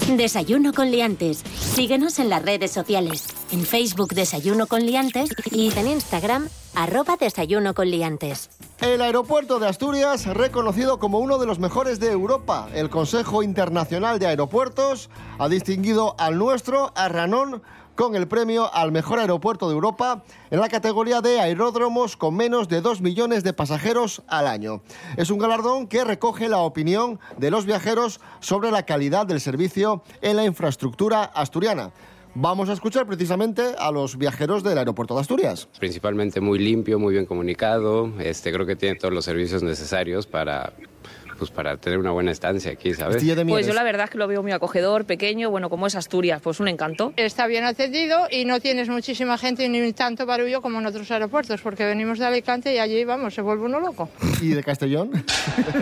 Desayuno 0.08 0.72
con 0.72 0.92
liantes. 0.92 1.42
Síguenos 1.58 2.20
en 2.20 2.28
las 2.28 2.42
redes 2.42 2.70
sociales. 2.70 3.26
En 3.50 3.64
Facebook 3.64 4.14
Desayuno 4.14 4.68
con 4.68 4.86
liantes 4.86 5.30
y 5.50 5.76
en 5.76 5.88
Instagram 5.88 6.48
arroba 6.76 7.16
Desayuno 7.16 7.74
con 7.74 7.90
liantes. 7.90 8.48
El 8.80 9.02
aeropuerto 9.02 9.58
de 9.58 9.68
Asturias, 9.68 10.26
reconocido 10.26 10.98
como 10.98 11.18
uno 11.18 11.38
de 11.38 11.46
los 11.46 11.58
mejores 11.58 11.98
de 11.98 12.12
Europa. 12.12 12.68
El 12.74 12.90
Consejo 12.90 13.42
Internacional 13.42 14.18
de 14.18 14.26
Aeropuertos 14.26 15.10
ha 15.38 15.48
distinguido 15.48 16.14
al 16.18 16.38
nuestro, 16.38 16.92
a 16.94 17.08
Ranón, 17.08 17.62
con 17.94 18.16
el 18.16 18.28
premio 18.28 18.72
al 18.72 18.92
mejor 18.92 19.18
aeropuerto 19.18 19.68
de 19.68 19.74
Europa 19.74 20.24
en 20.50 20.60
la 20.60 20.68
categoría 20.68 21.20
de 21.20 21.40
aeródromos 21.40 22.16
con 22.16 22.36
menos 22.36 22.68
de 22.68 22.80
2 22.80 23.00
millones 23.00 23.44
de 23.44 23.52
pasajeros 23.52 24.22
al 24.28 24.46
año. 24.46 24.82
Es 25.16 25.30
un 25.30 25.38
galardón 25.38 25.86
que 25.86 26.04
recoge 26.04 26.48
la 26.48 26.58
opinión 26.58 27.20
de 27.38 27.50
los 27.50 27.66
viajeros 27.66 28.20
sobre 28.40 28.70
la 28.70 28.84
calidad 28.84 29.26
del 29.26 29.40
servicio 29.40 30.02
en 30.20 30.36
la 30.36 30.44
infraestructura 30.44 31.24
asturiana. 31.24 31.92
Vamos 32.34 32.70
a 32.70 32.72
escuchar 32.72 33.06
precisamente 33.06 33.74
a 33.78 33.90
los 33.90 34.16
viajeros 34.16 34.62
del 34.62 34.78
aeropuerto 34.78 35.14
de 35.14 35.20
Asturias. 35.20 35.68
Principalmente 35.78 36.40
muy 36.40 36.58
limpio, 36.58 36.98
muy 36.98 37.12
bien 37.12 37.26
comunicado. 37.26 38.10
Este, 38.20 38.50
creo 38.50 38.64
que 38.64 38.74
tiene 38.74 38.98
todos 38.98 39.12
los 39.12 39.26
servicios 39.26 39.62
necesarios 39.62 40.26
para, 40.26 40.72
pues, 41.42 41.50
para 41.50 41.76
tener 41.76 41.98
una 41.98 42.12
buena 42.12 42.30
estancia 42.30 42.70
aquí, 42.70 42.94
¿sabes? 42.94 43.24
Pues 43.48 43.66
yo 43.66 43.74
la 43.74 43.82
verdad 43.82 44.04
es 44.04 44.10
que 44.10 44.18
lo 44.18 44.28
veo 44.28 44.44
muy 44.44 44.52
acogedor, 44.52 45.06
pequeño, 45.06 45.50
bueno, 45.50 45.68
como 45.70 45.88
es 45.88 45.96
Asturias, 45.96 46.40
pues 46.40 46.60
un 46.60 46.68
encanto. 46.68 47.12
Está 47.16 47.48
bien 47.48 47.64
atendido 47.64 48.28
y 48.30 48.44
no 48.44 48.60
tienes 48.60 48.88
muchísima 48.88 49.36
gente 49.38 49.68
ni 49.68 49.92
tanto 49.92 50.24
barullo 50.24 50.62
como 50.62 50.78
en 50.78 50.86
otros 50.86 51.10
aeropuertos, 51.10 51.60
porque 51.60 51.84
venimos 51.84 52.20
de 52.20 52.26
Alicante 52.26 52.72
y 52.72 52.78
allí, 52.78 53.04
vamos, 53.04 53.34
se 53.34 53.42
vuelve 53.42 53.64
uno 53.64 53.80
loco. 53.80 54.08
¿Y 54.40 54.50
de 54.50 54.62
Castellón? 54.62 55.10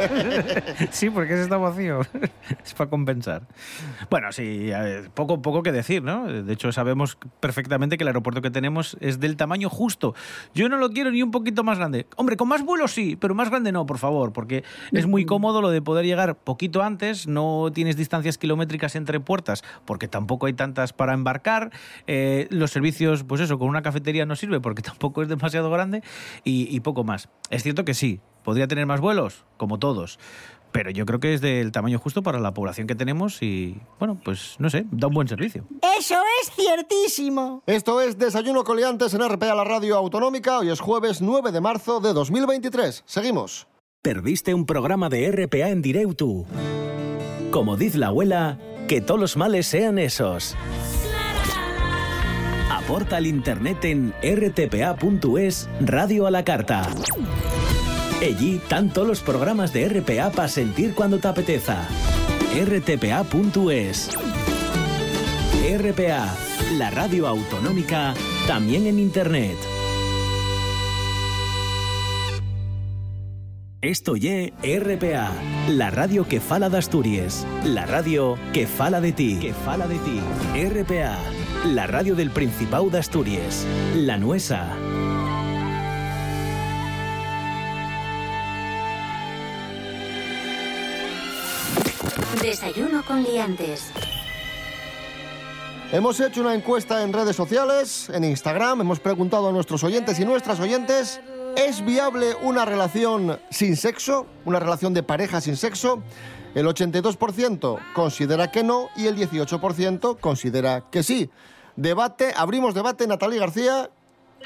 sí, 0.93 1.11
porque 1.11 1.35
ese 1.35 1.43
está 1.43 1.59
vacío. 1.59 2.01
es 2.65 2.73
para 2.73 2.89
compensar. 2.89 3.43
Bueno, 4.09 4.33
sí, 4.33 4.71
poco, 5.13 5.43
poco 5.43 5.63
que 5.63 5.73
decir, 5.73 6.03
¿no? 6.03 6.27
De 6.27 6.55
hecho, 6.55 6.73
sabemos 6.73 7.19
perfectamente 7.41 7.99
que 7.99 8.05
el 8.05 8.09
aeropuerto 8.09 8.41
que 8.41 8.51
tenemos 8.51 8.97
es 9.01 9.21
del 9.21 9.37
tamaño 9.37 9.69
justo. 9.69 10.15
Yo 10.55 10.71
no 10.71 10.79
lo 10.79 10.89
quiero 10.89 11.11
ni 11.11 11.23
un 11.23 11.31
poquito 11.31 11.65
más 11.65 11.77
grande. 11.77 12.07
Hombre, 12.17 12.39
con 12.39 12.49
más 12.49 12.65
vuelos 12.65 12.93
sí, 12.93 13.17
pero 13.21 13.35
más 13.35 13.51
grande 13.51 13.73
no, 13.73 13.85
por 13.85 13.99
favor, 13.99 14.33
porque 14.33 14.65
es 14.93 15.07
muy 15.07 15.27
cómodo 15.27 15.50
lo 15.61 15.71
de 15.71 15.83
poder 15.83 16.07
llegar 16.07 16.37
poquito 16.37 16.83
antes, 16.83 17.27
no 17.27 17.71
tienes 17.75 17.97
distancias 17.97 18.39
kilométricas 18.39 18.95
entre 18.95 19.21
puertas, 19.21 19.65
porque 19.85 20.09
tampoco 20.09 20.47
hay 20.47 20.53
tantas 20.53 20.93
para 20.93 21.15
embarcar. 21.15 21.71
Eh, 22.07 22.47
los 22.51 22.71
servicios, 22.71 23.25
pues 23.25 23.41
eso, 23.41 23.59
con 23.59 23.69
una 23.69 23.83
cafetería 23.83 24.27
no 24.27 24.37
sirve 24.37 24.61
porque 24.61 24.83
tampoco 24.91 25.23
es 25.23 25.29
demasiado 25.29 25.71
grande 25.71 26.03
y, 26.45 26.75
y 26.75 26.81
poco 26.81 27.03
más. 27.03 27.29
Es 27.51 27.63
cierto 27.65 27.85
que 27.85 27.95
sí, 27.95 28.21
podría 28.45 28.69
tener 28.69 28.87
más 28.87 29.01
vuelos, 29.01 29.45
como 29.57 29.79
todos. 29.79 30.19
Pero 30.73 30.91
yo 30.91 31.05
creo 31.05 31.19
que 31.19 31.35
es 31.35 31.41
del 31.41 31.73
tamaño 31.73 31.99
justo 31.99 32.23
para 32.23 32.39
la 32.39 32.55
población 32.55 32.87
que 32.87 32.95
tenemos 32.95 33.43
y, 33.43 33.81
bueno, 33.99 34.21
pues 34.23 34.57
no 34.59 34.71
sé, 34.71 34.87
da 34.91 35.09
un 35.09 35.15
buen 35.15 35.29
servicio. 35.29 35.65
Eso 35.99 36.17
es 36.41 36.51
ciertísimo. 36.53 37.63
Esto 37.67 38.01
es 38.01 38.19
Desayuno 38.19 38.63
Coliantes 38.63 39.15
en 39.15 39.29
RPA, 39.29 39.55
la 39.55 39.65
radio 39.65 39.97
autonómica. 39.97 40.59
Hoy 40.59 40.71
es 40.71 40.81
jueves 40.81 41.21
9 41.21 41.51
de 41.51 41.61
marzo 41.61 42.01
de 42.01 42.13
2023. 42.13 43.03
Seguimos. 43.05 43.70
Perdiste 44.03 44.55
un 44.55 44.65
programa 44.65 45.11
de 45.11 45.31
RPA 45.31 45.69
en 45.69 45.83
Direutu. 45.83 46.47
Como 47.51 47.77
dice 47.77 47.99
la 47.99 48.07
abuela, 48.07 48.59
que 48.89 49.03
todos 49.03 49.21
los 49.21 49.37
males 49.37 49.67
sean 49.67 49.99
esos. 49.99 50.57
Aporta 52.71 53.19
al 53.19 53.27
internet 53.27 53.85
en 53.85 54.15
rtpa.es 54.23 55.69
Radio 55.83 56.27
a 56.27 56.31
la 56.31 56.45
Carta. 56.45 56.89
Allí 58.23 58.59
tanto 58.71 59.05
los 59.05 59.21
programas 59.21 59.75
de 59.75 59.87
RPA 59.91 60.31
para 60.31 60.49
sentir 60.49 60.95
cuando 60.95 61.19
te 61.19 61.29
apeteza. 61.29 61.87
rtpa.es 62.55 64.09
RPA, 65.79 66.35
la 66.79 66.91
radio 66.91 67.27
autonómica, 67.27 68.15
también 68.47 68.87
en 68.87 68.99
internet. 68.99 69.59
Esto 73.83 74.15
ye 74.15 74.53
RPA, 74.63 75.33
la 75.71 75.89
radio 75.89 76.29
que 76.29 76.39
fala 76.39 76.69
de 76.69 76.77
Asturias, 76.77 77.47
la 77.65 77.87
radio 77.87 78.37
que 78.53 78.67
fala 78.67 79.01
de 79.01 79.13
ti, 79.13 79.39
que 79.41 79.55
fala 79.55 79.87
de 79.87 79.97
ti. 80.01 80.21
RPA, 80.55 81.17
la 81.65 81.87
radio 81.87 82.15
del 82.15 82.31
Principado 82.31 82.91
de 82.91 82.99
Asturias, 82.99 83.65
la 83.95 84.19
nuesa. 84.19 84.77
Desayuno 92.43 93.03
con 93.07 93.23
liantes. 93.23 93.93
Hemos 95.91 96.21
hecho 96.21 96.43
una 96.43 96.55
encuesta 96.55 97.03
en 97.03 97.15
redes 97.15 97.35
sociales, 97.35 98.11
en 98.11 98.25
Instagram, 98.25 98.83
hemos 98.83 99.01
preguntado 99.01 99.49
a 99.49 99.53
nuestros 99.53 99.83
oyentes 99.85 100.21
y 100.21 100.27
nuestras 100.27 100.61
oyentes, 100.61 101.21
¿es 101.57 101.85
viable 101.85 102.35
una 102.43 102.65
relación 102.65 103.39
sin 103.51 103.77
sexo? 103.77 104.27
¿Una 104.45 104.59
relación 104.59 104.95
de 104.95 105.03
pareja 105.03 105.41
sin 105.41 105.57
sexo? 105.57 106.03
El 106.55 106.67
82% 106.67 107.79
considera 107.95 108.51
que 108.51 108.65
no 108.65 108.89
y 108.97 109.07
el 109.07 109.17
18% 109.17 110.19
considera 110.19 110.85
que 110.91 111.03
sí. 111.03 111.31
Debate, 111.77 112.33
abrimos 112.37 112.75
debate, 112.75 113.07
Natalia 113.07 113.41
García, 113.41 113.91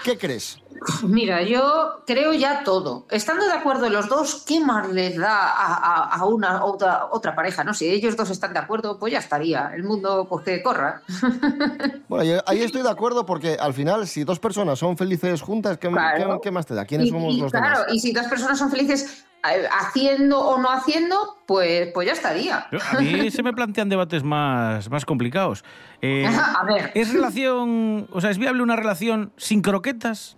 ¿qué 0.02 0.18
crees? 0.18 0.58
Mira, 1.02 1.42
yo 1.42 2.02
creo 2.06 2.32
ya 2.32 2.62
todo. 2.64 3.06
Estando 3.10 3.46
de 3.46 3.52
acuerdo 3.52 3.88
los 3.88 4.08
dos, 4.08 4.44
¿qué 4.46 4.60
más 4.60 4.88
les 4.90 5.16
da 5.16 5.48
a, 5.48 5.74
a- 5.74 6.16
a 6.16 6.24
una 6.26 6.64
otra, 6.64 7.06
otra 7.10 7.34
pareja? 7.34 7.64
No, 7.64 7.72
si 7.72 7.88
ellos 7.88 8.16
dos 8.16 8.28
están 8.30 8.52
de 8.52 8.58
acuerdo, 8.58 8.98
pues 8.98 9.12
ya 9.12 9.18
estaría. 9.20 9.70
El 9.74 9.84
mundo, 9.84 10.26
pues 10.28 10.44
que 10.44 10.62
corra. 10.62 11.02
Bueno, 12.08 12.24
yo- 12.24 12.42
ahí 12.46 12.62
estoy 12.62 12.82
de 12.82 12.90
acuerdo 12.90 13.24
porque 13.24 13.56
al 13.58 13.72
final, 13.72 14.06
si 14.06 14.24
dos 14.24 14.38
personas 14.38 14.78
son 14.78 14.96
felices 14.98 15.40
juntas, 15.40 15.78
¿qué, 15.78 15.88
Claro. 15.88 16.34
qué- 16.34 16.40
qué 16.48 16.50
más 16.50 16.66
te 16.66 16.74
da? 16.74 16.84
¿Quiénes 16.84 17.06
Y- 17.08 17.10
somos 17.10 17.34
y 17.34 17.40
los 17.40 17.50
claro, 17.50 17.80
demás? 17.80 17.94
y 17.94 18.00
si 18.00 18.12
dos 18.12 18.26
personas 18.26 18.58
son 18.58 18.70
felices 18.70 19.24
haciendo 19.70 20.40
o 20.40 20.58
no 20.58 20.70
haciendo, 20.70 21.38
pues, 21.46 21.90
pues 21.92 22.06
ya 22.06 22.12
estaría. 22.12 22.66
A 22.92 23.00
mí 23.00 23.30
se 23.30 23.42
me 23.42 23.52
plantean 23.52 23.88
debates 23.88 24.22
más, 24.22 24.90
más 24.90 25.04
complicados. 25.04 25.64
Eh, 26.00 26.26
A 26.60 26.64
ver. 26.64 26.92
¿Es 26.94 27.12
relación, 27.12 28.08
o 28.10 28.20
sea, 28.20 28.30
es 28.30 28.38
viable 28.38 28.62
una 28.62 28.76
relación 28.76 29.32
sin 29.36 29.60
croquetas? 29.62 30.36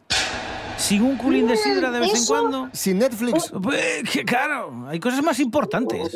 ¿Sin 0.77 1.03
un 1.03 1.17
culín 1.17 1.47
de 1.47 1.57
sidra 1.57 1.91
de 1.91 2.01
vez 2.01 2.15
en 2.15 2.27
cuando? 2.27 2.69
¿Sin 2.73 2.99
Netflix? 2.99 3.51
Pues, 3.63 4.03
que 4.13 4.25
claro, 4.25 4.87
hay 4.89 5.01
cosas 5.01 5.23
más 5.23 5.41
importantes. 5.41 6.15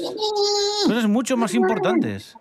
Cosas 0.87 1.09
mucho 1.09 1.37
más 1.37 1.55
importantes. 1.55 2.37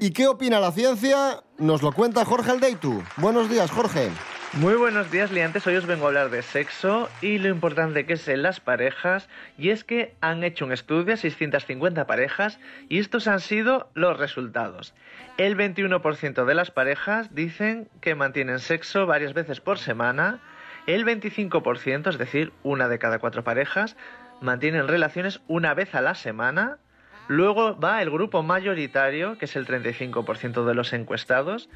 ¿Y 0.00 0.10
qué 0.10 0.28
opina 0.28 0.60
la 0.60 0.70
ciencia? 0.70 1.42
Nos 1.58 1.82
lo 1.82 1.92
cuenta 1.92 2.24
Jorge 2.24 2.52
Aldeitu. 2.52 3.02
Buenos 3.16 3.50
días, 3.50 3.70
Jorge. 3.70 4.10
Muy 4.58 4.76
buenos 4.76 5.10
días, 5.10 5.32
liantes. 5.32 5.66
Hoy 5.66 5.74
os 5.74 5.84
vengo 5.84 6.04
a 6.04 6.08
hablar 6.08 6.30
de 6.30 6.40
sexo 6.40 7.10
y 7.20 7.38
lo 7.38 7.48
importante 7.48 8.06
que 8.06 8.12
es 8.12 8.28
en 8.28 8.44
las 8.44 8.60
parejas. 8.60 9.28
Y 9.58 9.70
es 9.70 9.82
que 9.82 10.14
han 10.20 10.44
hecho 10.44 10.64
un 10.64 10.70
estudio 10.70 11.14
a 11.14 11.16
650 11.16 12.06
parejas 12.06 12.60
y 12.88 13.00
estos 13.00 13.26
han 13.26 13.40
sido 13.40 13.90
los 13.94 14.16
resultados. 14.16 14.94
El 15.38 15.56
21% 15.56 16.44
de 16.44 16.54
las 16.54 16.70
parejas 16.70 17.34
dicen 17.34 17.88
que 18.00 18.14
mantienen 18.14 18.60
sexo 18.60 19.06
varias 19.06 19.34
veces 19.34 19.60
por 19.60 19.78
semana. 19.80 20.38
El 20.86 21.04
25%, 21.04 22.08
es 22.08 22.18
decir, 22.18 22.52
una 22.62 22.86
de 22.86 23.00
cada 23.00 23.18
cuatro 23.18 23.42
parejas, 23.42 23.96
mantienen 24.40 24.86
relaciones 24.86 25.40
una 25.48 25.74
vez 25.74 25.96
a 25.96 26.00
la 26.00 26.14
semana. 26.14 26.78
Luego 27.26 27.78
va 27.78 28.02
el 28.02 28.10
grupo 28.10 28.42
mayoritario, 28.42 29.38
que 29.38 29.46
es 29.46 29.56
el 29.56 29.66
35% 29.66 30.64
de 30.64 30.74
los 30.74 30.92
encuestados, 30.92 31.70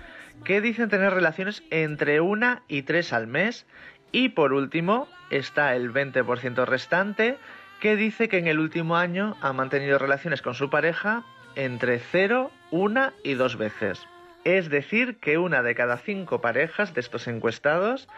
que 0.44 0.60
dicen 0.60 0.90
tener 0.90 1.12
relaciones 1.14 1.62
entre 1.70 2.20
una 2.20 2.62
y 2.68 2.82
tres 2.82 3.12
al 3.12 3.26
mes. 3.26 3.66
Y 4.12 4.30
por 4.30 4.52
último 4.52 5.08
está 5.30 5.74
el 5.74 5.92
20% 5.92 6.66
restante, 6.66 7.38
que 7.80 7.96
dice 7.96 8.28
que 8.28 8.38
en 8.38 8.46
el 8.46 8.58
último 8.58 8.96
año 8.96 9.36
ha 9.40 9.52
mantenido 9.52 9.98
relaciones 9.98 10.42
con 10.42 10.54
su 10.54 10.68
pareja 10.68 11.24
entre 11.54 11.98
0, 11.98 12.50
una 12.70 13.14
y 13.24 13.34
dos 13.34 13.56
veces. 13.56 14.06
Es 14.44 14.68
decir, 14.70 15.18
que 15.18 15.38
una 15.38 15.62
de 15.62 15.74
cada 15.74 15.98
cinco 15.98 16.40
parejas 16.40 16.94
de 16.94 17.00
estos 17.00 17.26
encuestados 17.26 18.08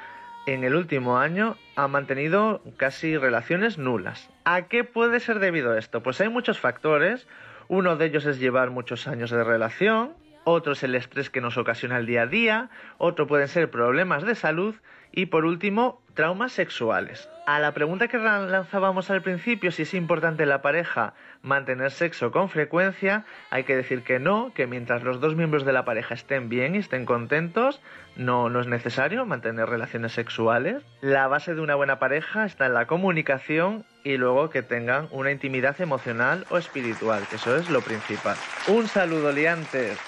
en 0.46 0.64
el 0.64 0.74
último 0.74 1.18
año 1.18 1.56
ha 1.76 1.88
mantenido 1.88 2.62
casi 2.76 3.16
relaciones 3.16 3.78
nulas. 3.78 4.28
¿A 4.44 4.62
qué 4.62 4.84
puede 4.84 5.20
ser 5.20 5.38
debido 5.38 5.76
esto? 5.76 6.02
Pues 6.02 6.20
hay 6.20 6.28
muchos 6.28 6.58
factores. 6.58 7.26
Uno 7.68 7.96
de 7.96 8.06
ellos 8.06 8.26
es 8.26 8.38
llevar 8.38 8.70
muchos 8.70 9.06
años 9.06 9.30
de 9.30 9.44
relación, 9.44 10.14
otro 10.44 10.72
es 10.72 10.82
el 10.82 10.94
estrés 10.94 11.30
que 11.30 11.40
nos 11.40 11.56
ocasiona 11.56 11.98
el 11.98 12.06
día 12.06 12.22
a 12.22 12.26
día, 12.26 12.70
otro 12.98 13.26
pueden 13.26 13.48
ser 13.48 13.70
problemas 13.70 14.24
de 14.24 14.34
salud 14.34 14.74
y 15.12 15.26
por 15.26 15.44
último, 15.44 15.99
traumas 16.14 16.52
sexuales. 16.52 17.28
A 17.46 17.58
la 17.58 17.72
pregunta 17.72 18.08
que 18.08 18.18
lanzábamos 18.18 19.10
al 19.10 19.22
principio, 19.22 19.72
si 19.72 19.82
es 19.82 19.94
importante 19.94 20.44
en 20.44 20.48
la 20.50 20.62
pareja 20.62 21.14
mantener 21.42 21.90
sexo 21.90 22.30
con 22.30 22.48
frecuencia, 22.48 23.24
hay 23.50 23.64
que 23.64 23.74
decir 23.74 24.02
que 24.02 24.20
no, 24.20 24.52
que 24.54 24.66
mientras 24.66 25.02
los 25.02 25.20
dos 25.20 25.34
miembros 25.34 25.64
de 25.64 25.72
la 25.72 25.84
pareja 25.84 26.14
estén 26.14 26.48
bien 26.48 26.74
y 26.74 26.78
estén 26.78 27.06
contentos, 27.06 27.80
no, 28.14 28.50
no 28.50 28.60
es 28.60 28.66
necesario 28.66 29.26
mantener 29.26 29.68
relaciones 29.68 30.12
sexuales. 30.12 30.82
La 31.00 31.26
base 31.26 31.54
de 31.54 31.60
una 31.60 31.74
buena 31.74 31.98
pareja 31.98 32.44
está 32.44 32.66
en 32.66 32.74
la 32.74 32.86
comunicación 32.86 33.84
y 34.04 34.16
luego 34.16 34.50
que 34.50 34.62
tengan 34.62 35.08
una 35.10 35.30
intimidad 35.32 35.80
emocional 35.80 36.46
o 36.50 36.58
espiritual, 36.58 37.26
que 37.28 37.36
eso 37.36 37.56
es 37.56 37.68
lo 37.70 37.80
principal. 37.80 38.36
Un 38.68 38.86
saludo, 38.86 39.32
liantes. 39.32 39.98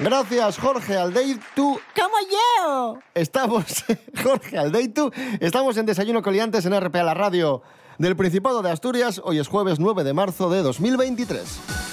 Gracias, 0.00 0.58
Jorge 0.58 0.96
Aldeitu. 0.96 1.80
¡Como 1.94 2.16
yo! 2.30 2.98
Estamos, 3.14 3.84
Jorge 4.22 4.56
Aldeitu, 4.56 5.10
estamos 5.40 5.76
en 5.76 5.86
Desayuno 5.86 6.22
Coliantes 6.22 6.64
en 6.66 6.80
RPA, 6.80 7.02
la 7.02 7.14
radio 7.14 7.62
del 7.98 8.14
Principado 8.14 8.62
de 8.62 8.70
Asturias. 8.70 9.20
Hoy 9.24 9.40
es 9.40 9.48
jueves 9.48 9.80
9 9.80 10.04
de 10.04 10.12
marzo 10.12 10.50
de 10.50 10.62
2023. 10.62 11.87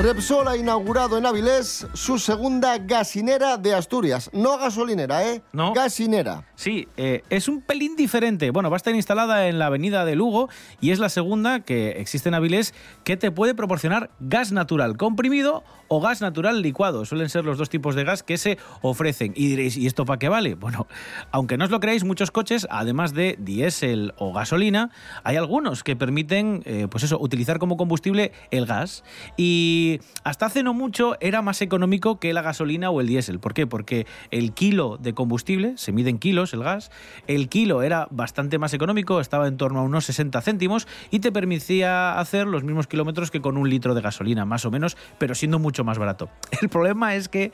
Repsol 0.00 0.46
ha 0.46 0.56
inaugurado 0.56 1.18
en 1.18 1.26
Avilés 1.26 1.84
su 1.92 2.20
segunda 2.20 2.78
gasinera 2.78 3.56
de 3.56 3.74
Asturias. 3.74 4.30
No 4.32 4.56
gasolinera, 4.56 5.28
¿eh? 5.28 5.42
No. 5.52 5.72
Gasinera. 5.72 6.46
Sí, 6.54 6.86
eh, 6.96 7.22
es 7.30 7.48
un 7.48 7.62
pelín 7.62 7.96
diferente. 7.96 8.52
Bueno, 8.52 8.70
va 8.70 8.76
a 8.76 8.78
estar 8.78 8.94
instalada 8.94 9.48
en 9.48 9.58
la 9.58 9.66
avenida 9.66 10.04
de 10.04 10.14
Lugo 10.14 10.50
y 10.80 10.92
es 10.92 11.00
la 11.00 11.08
segunda 11.08 11.60
que 11.60 12.00
existe 12.00 12.28
en 12.28 12.36
Avilés 12.36 12.74
que 13.02 13.16
te 13.16 13.32
puede 13.32 13.56
proporcionar 13.56 14.10
gas 14.20 14.52
natural 14.52 14.96
comprimido 14.96 15.64
o 15.88 16.00
gas 16.00 16.20
natural 16.20 16.62
licuado. 16.62 17.04
Suelen 17.04 17.28
ser 17.28 17.44
los 17.44 17.58
dos 17.58 17.68
tipos 17.68 17.96
de 17.96 18.04
gas 18.04 18.22
que 18.22 18.38
se 18.38 18.58
ofrecen. 18.82 19.32
Y 19.34 19.48
diréis, 19.48 19.76
¿y 19.76 19.88
esto 19.88 20.04
para 20.04 20.18
qué 20.18 20.28
vale? 20.28 20.54
Bueno, 20.68 20.86
aunque 21.30 21.56
no 21.56 21.64
os 21.64 21.70
lo 21.70 21.80
creáis, 21.80 22.04
muchos 22.04 22.30
coches, 22.30 22.66
además 22.70 23.14
de 23.14 23.36
diésel 23.38 24.12
o 24.18 24.34
gasolina, 24.34 24.90
hay 25.24 25.36
algunos 25.36 25.82
que 25.82 25.96
permiten, 25.96 26.62
eh, 26.66 26.88
pues 26.90 27.04
eso, 27.04 27.18
utilizar 27.18 27.58
como 27.58 27.78
combustible 27.78 28.32
el 28.50 28.66
gas. 28.66 29.02
Y 29.38 29.87
hasta 30.24 30.46
hace 30.46 30.62
no 30.62 30.74
mucho 30.74 31.16
era 31.20 31.42
más 31.42 31.62
económico 31.62 32.18
que 32.18 32.32
la 32.32 32.42
gasolina 32.42 32.90
o 32.90 33.00
el 33.00 33.06
diésel. 33.06 33.38
¿Por 33.38 33.54
qué? 33.54 33.66
Porque 33.66 34.06
el 34.30 34.52
kilo 34.52 34.98
de 34.98 35.14
combustible, 35.14 35.74
se 35.76 35.92
mide 35.92 36.10
en 36.10 36.18
kilos 36.18 36.52
el 36.52 36.62
gas, 36.62 36.90
el 37.26 37.48
kilo 37.48 37.82
era 37.82 38.08
bastante 38.10 38.58
más 38.58 38.74
económico, 38.74 39.20
estaba 39.20 39.46
en 39.48 39.56
torno 39.56 39.80
a 39.80 39.82
unos 39.82 40.04
60 40.06 40.40
céntimos 40.40 40.86
y 41.10 41.20
te 41.20 41.32
permitía 41.32 42.18
hacer 42.18 42.46
los 42.46 42.64
mismos 42.64 42.86
kilómetros 42.86 43.30
que 43.30 43.40
con 43.40 43.56
un 43.56 43.68
litro 43.68 43.94
de 43.94 44.00
gasolina, 44.00 44.44
más 44.44 44.64
o 44.64 44.70
menos, 44.70 44.96
pero 45.18 45.34
siendo 45.34 45.58
mucho 45.58 45.84
más 45.84 45.98
barato. 45.98 46.28
El 46.62 46.68
problema 46.68 47.14
es 47.14 47.28
que 47.28 47.52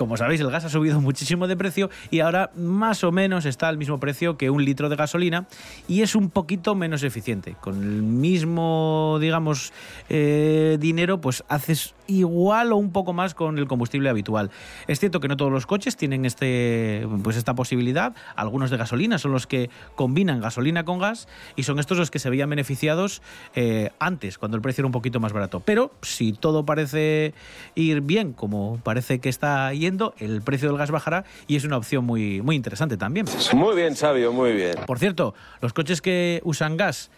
como 0.00 0.16
sabéis, 0.16 0.40
el 0.40 0.50
gas 0.50 0.64
ha 0.64 0.70
subido 0.70 0.98
muchísimo 1.02 1.46
de 1.46 1.58
precio 1.58 1.90
y 2.10 2.20
ahora 2.20 2.50
más 2.56 3.04
o 3.04 3.12
menos 3.12 3.44
está 3.44 3.68
al 3.68 3.76
mismo 3.76 4.00
precio 4.00 4.38
que 4.38 4.48
un 4.48 4.64
litro 4.64 4.88
de 4.88 4.96
gasolina 4.96 5.46
y 5.88 6.00
es 6.00 6.14
un 6.14 6.30
poquito 6.30 6.74
menos 6.74 7.02
eficiente. 7.02 7.54
Con 7.60 7.82
el 7.82 8.02
mismo, 8.02 9.18
digamos, 9.20 9.74
eh, 10.08 10.78
dinero, 10.80 11.20
pues 11.20 11.44
haces 11.48 11.94
igual 12.06 12.72
o 12.72 12.76
un 12.76 12.92
poco 12.92 13.12
más 13.12 13.34
con 13.34 13.58
el 13.58 13.68
combustible 13.68 14.08
habitual. 14.08 14.50
Es 14.88 15.00
cierto 15.00 15.20
que 15.20 15.28
no 15.28 15.36
todos 15.36 15.52
los 15.52 15.66
coches 15.66 15.98
tienen 15.98 16.24
este, 16.24 17.06
pues 17.22 17.36
esta 17.36 17.54
posibilidad. 17.54 18.14
Algunos 18.36 18.70
de 18.70 18.78
gasolina 18.78 19.18
son 19.18 19.32
los 19.32 19.46
que 19.46 19.68
combinan 19.96 20.40
gasolina 20.40 20.84
con 20.86 20.98
gas 20.98 21.28
y 21.56 21.64
son 21.64 21.78
estos 21.78 21.98
los 21.98 22.10
que 22.10 22.18
se 22.18 22.30
veían 22.30 22.48
beneficiados 22.48 23.20
eh, 23.54 23.90
antes, 23.98 24.38
cuando 24.38 24.56
el 24.56 24.62
precio 24.62 24.80
era 24.80 24.86
un 24.86 24.92
poquito 24.92 25.20
más 25.20 25.34
barato. 25.34 25.60
Pero 25.60 25.92
si 26.00 26.32
todo 26.32 26.64
parece 26.64 27.34
ir 27.74 28.00
bien, 28.00 28.32
como 28.32 28.78
parece 28.82 29.20
que 29.20 29.28
está 29.28 29.72
yendo, 29.74 29.89
el 30.18 30.42
precio 30.42 30.68
del 30.68 30.78
gas 30.78 30.90
bajará 30.90 31.24
y 31.46 31.56
es 31.56 31.64
una 31.64 31.76
opción 31.76 32.04
muy, 32.04 32.42
muy 32.42 32.56
interesante 32.56 32.96
también. 32.96 33.26
Muy 33.54 33.76
bien, 33.76 33.96
sabio, 33.96 34.32
muy 34.32 34.52
bien. 34.52 34.76
Por 34.86 34.98
cierto, 34.98 35.34
los 35.60 35.72
coches 35.72 36.00
que 36.00 36.40
usan 36.44 36.76
gas 36.76 37.10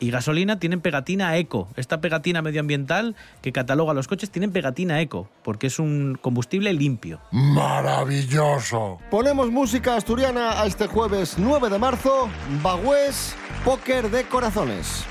y 0.00 0.10
gasolina 0.10 0.58
tienen 0.58 0.80
pegatina 0.80 1.36
eco. 1.36 1.68
Esta 1.76 2.00
pegatina 2.00 2.42
medioambiental 2.42 3.14
que 3.42 3.52
cataloga 3.52 3.94
los 3.94 4.08
coches 4.08 4.30
tienen 4.30 4.50
pegatina 4.50 5.00
eco, 5.00 5.28
porque 5.42 5.68
es 5.68 5.78
un 5.78 6.18
combustible 6.20 6.72
limpio. 6.72 7.20
Maravilloso. 7.30 8.98
Ponemos 9.10 9.50
música 9.50 9.96
asturiana 9.96 10.60
a 10.60 10.66
este 10.66 10.86
jueves 10.86 11.36
9 11.38 11.68
de 11.68 11.78
marzo. 11.78 12.28
Bagüés, 12.62 13.36
póker 13.64 14.10
de 14.10 14.24
corazones. 14.24 15.04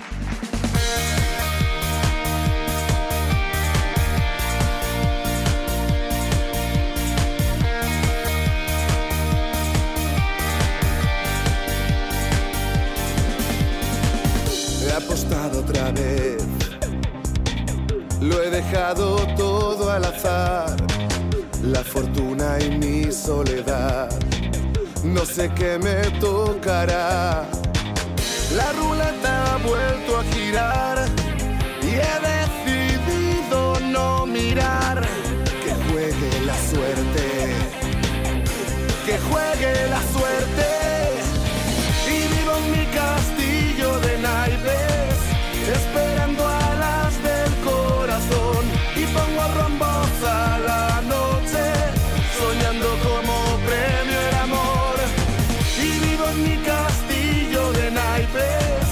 Lo 18.21 18.43
he 18.43 18.49
dejado 18.49 19.15
todo 19.37 19.91
al 19.91 20.03
azar. 20.03 20.75
La 21.63 21.83
fortuna 21.83 22.57
y 22.59 22.71
mi 22.77 23.11
soledad. 23.11 24.09
No 25.03 25.25
sé 25.25 25.49
qué 25.55 25.77
me 25.77 25.95
tocará. 26.19 27.45
La 28.55 28.71
ruleta 28.73 29.53
ha 29.53 29.57
vuelto 29.57 30.17
a 30.17 30.23
girar. 30.33 31.05
Y 31.81 31.95
he 31.95 32.15
decidido 32.33 33.79
no 33.91 34.25
mirar. 34.25 35.01
Que 35.63 35.73
juegue 35.91 36.45
la 36.45 36.57
suerte. 36.71 37.25
Que 39.05 39.17
juegue 39.29 39.89
la 39.89 40.01
suerte. 40.13 40.78
Pongo 49.69 49.85
rombos 49.85 50.23
a 50.23 50.59
la 50.59 51.01
noche, 51.01 51.63
soñando 52.37 52.87
como 53.03 53.57
premio 53.65 54.19
el 54.29 54.35
amor. 54.35 54.95
Y 55.77 55.99
vivo 55.99 56.25
en 56.29 56.43
mi 56.43 56.57
castillo 56.63 57.71
de 57.73 57.91
naipes, 57.91 58.87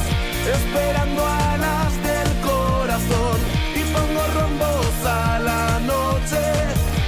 esperando 0.55 1.25
alas 1.25 1.93
del 2.03 2.29
corazón. 2.41 3.39
Y 3.75 3.83
pongo 3.93 4.21
rombos 4.39 5.05
a 5.05 5.39
la 5.39 5.79
noche, 5.79 6.43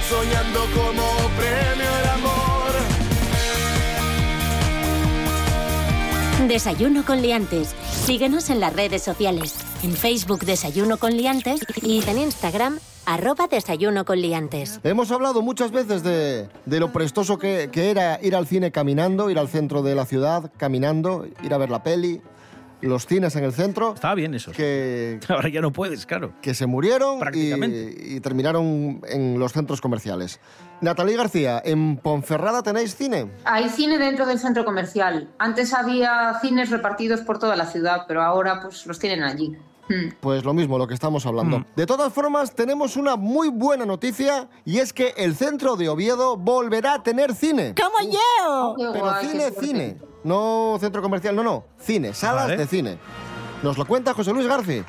soñando 0.08 0.60
como 0.74 1.04
premio 1.38 1.90
el 2.02 2.08
amor. 2.18 2.72
Desayuno 6.48 7.04
con 7.04 7.22
liantes. 7.22 7.74
Síguenos 8.06 8.50
en 8.50 8.60
las 8.60 8.72
redes 8.72 9.02
sociales. 9.02 9.69
En 9.82 9.92
Facebook 9.92 10.40
Desayuno 10.44 10.98
con 10.98 11.12
liantes 11.16 11.60
y 11.82 12.02
en 12.06 12.18
Instagram 12.18 12.78
arroba 13.06 13.46
Desayuno 13.46 14.04
con 14.04 14.20
liantes. 14.20 14.78
Hemos 14.84 15.10
hablado 15.10 15.40
muchas 15.42 15.70
veces 15.72 16.02
de, 16.02 16.48
de 16.66 16.80
lo 16.80 16.92
prestoso 16.92 17.38
que, 17.38 17.70
que 17.72 17.90
era 17.90 18.18
ir 18.22 18.36
al 18.36 18.46
cine 18.46 18.72
caminando, 18.72 19.30
ir 19.30 19.38
al 19.38 19.48
centro 19.48 19.82
de 19.82 19.94
la 19.94 20.04
ciudad 20.04 20.52
caminando, 20.58 21.26
ir 21.42 21.54
a 21.54 21.58
ver 21.58 21.70
la 21.70 21.82
peli, 21.82 22.20
los 22.82 23.06
cines 23.06 23.34
en 23.36 23.44
el 23.44 23.52
centro. 23.54 23.94
Estaba 23.94 24.14
bien 24.14 24.34
eso. 24.34 24.52
Que, 24.52 25.18
Ahora 25.28 25.48
ya 25.48 25.62
no 25.62 25.72
puedes, 25.72 26.04
claro. 26.04 26.34
que 26.42 26.52
se 26.52 26.66
murieron 26.66 27.18
Prácticamente. 27.18 27.96
y, 28.06 28.16
y 28.16 28.20
terminaron 28.20 29.00
en 29.08 29.38
los 29.38 29.52
centros 29.54 29.80
comerciales. 29.80 30.40
Natalie 30.82 31.16
García, 31.16 31.60
¿en 31.64 31.96
Ponferrada 31.96 32.62
tenéis 32.62 32.94
cine? 32.96 33.30
Hay 33.44 33.70
cine 33.70 33.96
dentro 33.98 34.26
del 34.26 34.38
centro 34.38 34.66
comercial. 34.66 35.30
Antes 35.38 35.72
había 35.72 36.38
cines 36.42 36.68
repartidos 36.70 37.22
por 37.22 37.38
toda 37.38 37.56
la 37.56 37.64
ciudad, 37.66 38.02
pero 38.06 38.22
ahora 38.22 38.60
pues 38.62 38.84
los 38.86 38.98
tienen 38.98 39.22
allí. 39.22 39.56
Hmm. 39.90 40.10
Pues 40.20 40.44
lo 40.44 40.54
mismo, 40.54 40.78
lo 40.78 40.86
que 40.86 40.94
estamos 40.94 41.26
hablando. 41.26 41.58
Mm. 41.58 41.64
De 41.74 41.84
todas 41.84 42.12
formas, 42.12 42.54
tenemos 42.54 42.96
una 42.96 43.16
muy 43.16 43.48
buena 43.48 43.84
noticia 43.84 44.48
y 44.64 44.78
es 44.78 44.92
que 44.92 45.14
el 45.16 45.34
centro 45.34 45.74
de 45.74 45.88
Oviedo 45.88 46.36
volverá 46.36 46.94
a 46.94 47.02
tener 47.02 47.34
cine. 47.34 47.74
¡Como 47.74 48.08
yo! 48.08 48.76
Pero 48.92 49.04
guay, 49.04 49.26
cine, 49.26 49.50
cine. 49.58 49.96
No 50.22 50.76
centro 50.78 51.02
comercial, 51.02 51.34
no, 51.34 51.42
no. 51.42 51.64
Cine, 51.78 52.14
salas 52.14 52.44
Vale. 52.44 52.56
de 52.58 52.66
cine. 52.68 52.98
Nos 53.64 53.76
lo 53.76 53.84
cuenta 53.84 54.14
José 54.14 54.32
Luis 54.32 54.46
Garci. 54.46 54.84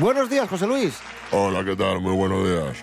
Buenos 0.00 0.30
días, 0.30 0.48
José 0.48 0.66
Luis. 0.66 0.98
Hola, 1.30 1.62
¿qué 1.62 1.76
tal? 1.76 2.00
Muy 2.00 2.16
buenos 2.16 2.44
días. 2.48 2.82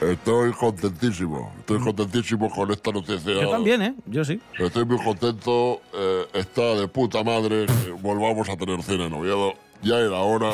Estoy 0.00 0.52
contentísimo. 0.52 1.52
Estoy 1.58 1.78
contentísimo 1.78 2.50
con 2.50 2.70
esta 2.70 2.90
noticia. 2.90 3.32
Yo 3.34 3.50
también, 3.50 3.82
¿eh? 3.82 3.94
Yo 4.06 4.24
sí. 4.24 4.40
Estoy 4.58 4.84
muy 4.86 5.02
contento. 5.02 5.80
eh, 5.92 6.26
está 6.34 6.62
de 6.74 6.88
puta 6.88 7.22
madre 7.22 7.66
que 7.66 7.90
volvamos 8.00 8.48
a 8.48 8.56
tener 8.56 8.82
cine 8.82 9.06
en 9.06 9.12
Oviedo. 9.12 9.52
Ya 9.84 9.98
era 9.98 10.18
hora 10.20 10.50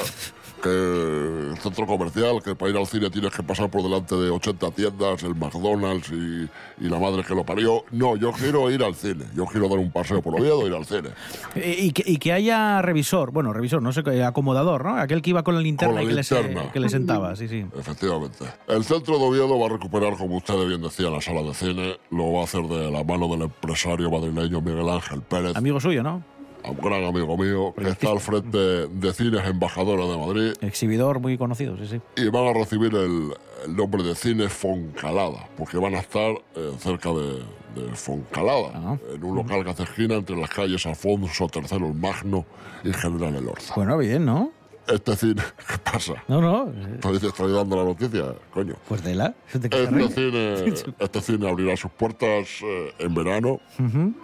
que 0.62 0.68
el 0.68 1.56
centro 1.58 1.86
comercial, 1.86 2.42
que 2.42 2.54
para 2.54 2.70
ir 2.70 2.76
al 2.76 2.86
cine 2.86 3.08
tienes 3.08 3.32
que 3.32 3.42
pasar 3.42 3.70
por 3.70 3.82
delante 3.82 4.14
de 4.14 4.28
80 4.28 4.70
tiendas, 4.72 5.22
el 5.22 5.34
McDonald's 5.34 6.10
y, 6.12 6.48
y 6.84 6.88
la 6.90 6.98
madre 6.98 7.24
que 7.24 7.34
lo 7.34 7.44
parió. 7.44 7.84
No, 7.92 8.14
yo 8.16 8.30
quiero 8.32 8.70
ir 8.70 8.82
al 8.84 8.94
cine. 8.94 9.24
Yo 9.34 9.46
quiero 9.46 9.70
dar 9.70 9.78
un 9.78 9.90
paseo 9.90 10.20
por 10.20 10.38
Oviedo 10.38 10.62
e 10.66 10.66
ir 10.68 10.74
al 10.74 10.84
cine. 10.84 11.10
Eh, 11.54 11.76
Y 11.78 11.92
que, 11.92 12.02
y 12.04 12.18
que 12.18 12.34
haya 12.34 12.82
revisor, 12.82 13.30
bueno, 13.30 13.54
revisor, 13.54 13.80
no 13.80 13.90
sé, 13.92 14.02
qué, 14.04 14.22
acomodador, 14.22 14.84
¿no? 14.84 14.96
Aquel 14.98 15.22
que 15.22 15.30
iba 15.30 15.42
con 15.42 15.54
la 15.54 15.62
linterna, 15.62 15.94
Con 15.94 15.96
la 15.96 16.02
y 16.04 16.08
que, 16.08 16.14
le 16.14 16.24
se- 16.24 16.42
linterna. 16.42 16.72
que 16.72 16.80
le 16.80 16.88
sentaba, 16.90 17.34
sí, 17.36 17.48
sí. 17.48 17.64
Efectivamente. 17.78 18.44
El 18.68 18.84
centro 18.84 19.18
de 19.18 19.24
Oviedo 19.24 19.58
va 19.58 19.64
a 19.64 19.70
recuperar, 19.70 20.14
como 20.18 20.36
ustedes 20.36 20.68
bien 20.68 20.82
decían, 20.82 21.10
la 21.14 21.22
sala 21.22 21.42
de 21.42 21.54
cine. 21.54 21.96
Lo 22.10 22.32
va 22.34 22.42
a 22.42 22.44
hacer 22.44 22.64
de 22.64 22.90
la 22.90 23.02
mano 23.02 23.28
del 23.28 23.42
empresario 23.42 24.10
madrileño 24.10 24.60
Miguel 24.60 24.90
Ángel 24.90 25.22
Pérez. 25.22 25.56
Amigo 25.56 25.80
suyo, 25.80 26.02
¿no? 26.02 26.22
Un 26.68 26.76
gran 26.76 27.04
amigo 27.04 27.36
mío, 27.36 27.74
que 27.76 27.88
está 27.88 28.10
al 28.10 28.20
frente 28.20 28.58
de 28.58 29.12
Cines 29.12 29.44
Embajadora 29.46 30.06
de 30.06 30.18
Madrid. 30.18 30.52
Exhibidor 30.60 31.20
muy 31.20 31.38
conocido, 31.38 31.76
sí, 31.76 31.86
sí. 31.86 32.00
Y 32.16 32.28
van 32.28 32.46
a 32.48 32.52
recibir 32.52 32.94
el, 32.94 33.32
el 33.66 33.76
nombre 33.76 34.02
de 34.02 34.14
Cine 34.14 34.48
Foncalada, 34.48 35.48
porque 35.56 35.78
van 35.78 35.94
a 35.94 36.00
estar 36.00 36.32
eh, 36.56 36.72
cerca 36.78 37.10
de, 37.10 37.42
de 37.74 37.94
Foncalada, 37.94 38.98
en 39.14 39.24
un 39.24 39.36
local 39.36 39.64
que 39.64 39.70
hace 39.70 39.82
esquina 39.84 40.16
entre 40.16 40.36
las 40.36 40.50
calles 40.50 40.84
Alfonso 40.86 41.48
III 41.52 41.86
el 41.86 41.94
Magno 41.94 42.44
y 42.84 42.92
General 42.92 43.34
Elorza. 43.34 43.74
Bueno, 43.74 43.96
bien, 43.98 44.24
¿no? 44.24 44.50
Este 44.88 45.16
cine, 45.16 45.42
¿qué 45.68 45.78
pasa? 45.78 46.14
No, 46.28 46.40
no. 46.40 46.72
Estoy, 46.94 47.18
te 47.18 47.28
estoy 47.28 47.52
dando 47.52 47.76
la 47.76 47.84
noticia, 47.84 48.34
coño. 48.52 48.74
Pues 48.88 49.02
de 49.04 49.14
la. 49.14 49.34
¿se 49.48 49.58
te 49.58 49.68
queda 49.68 49.82
Este 49.84 50.08
cine, 50.08 50.92
este 50.98 51.20
cine 51.20 51.48
abrirá 51.48 51.76
sus 51.76 51.90
puertas 51.92 52.48
eh, 52.62 52.94
en 52.98 53.14
verano 53.14 53.60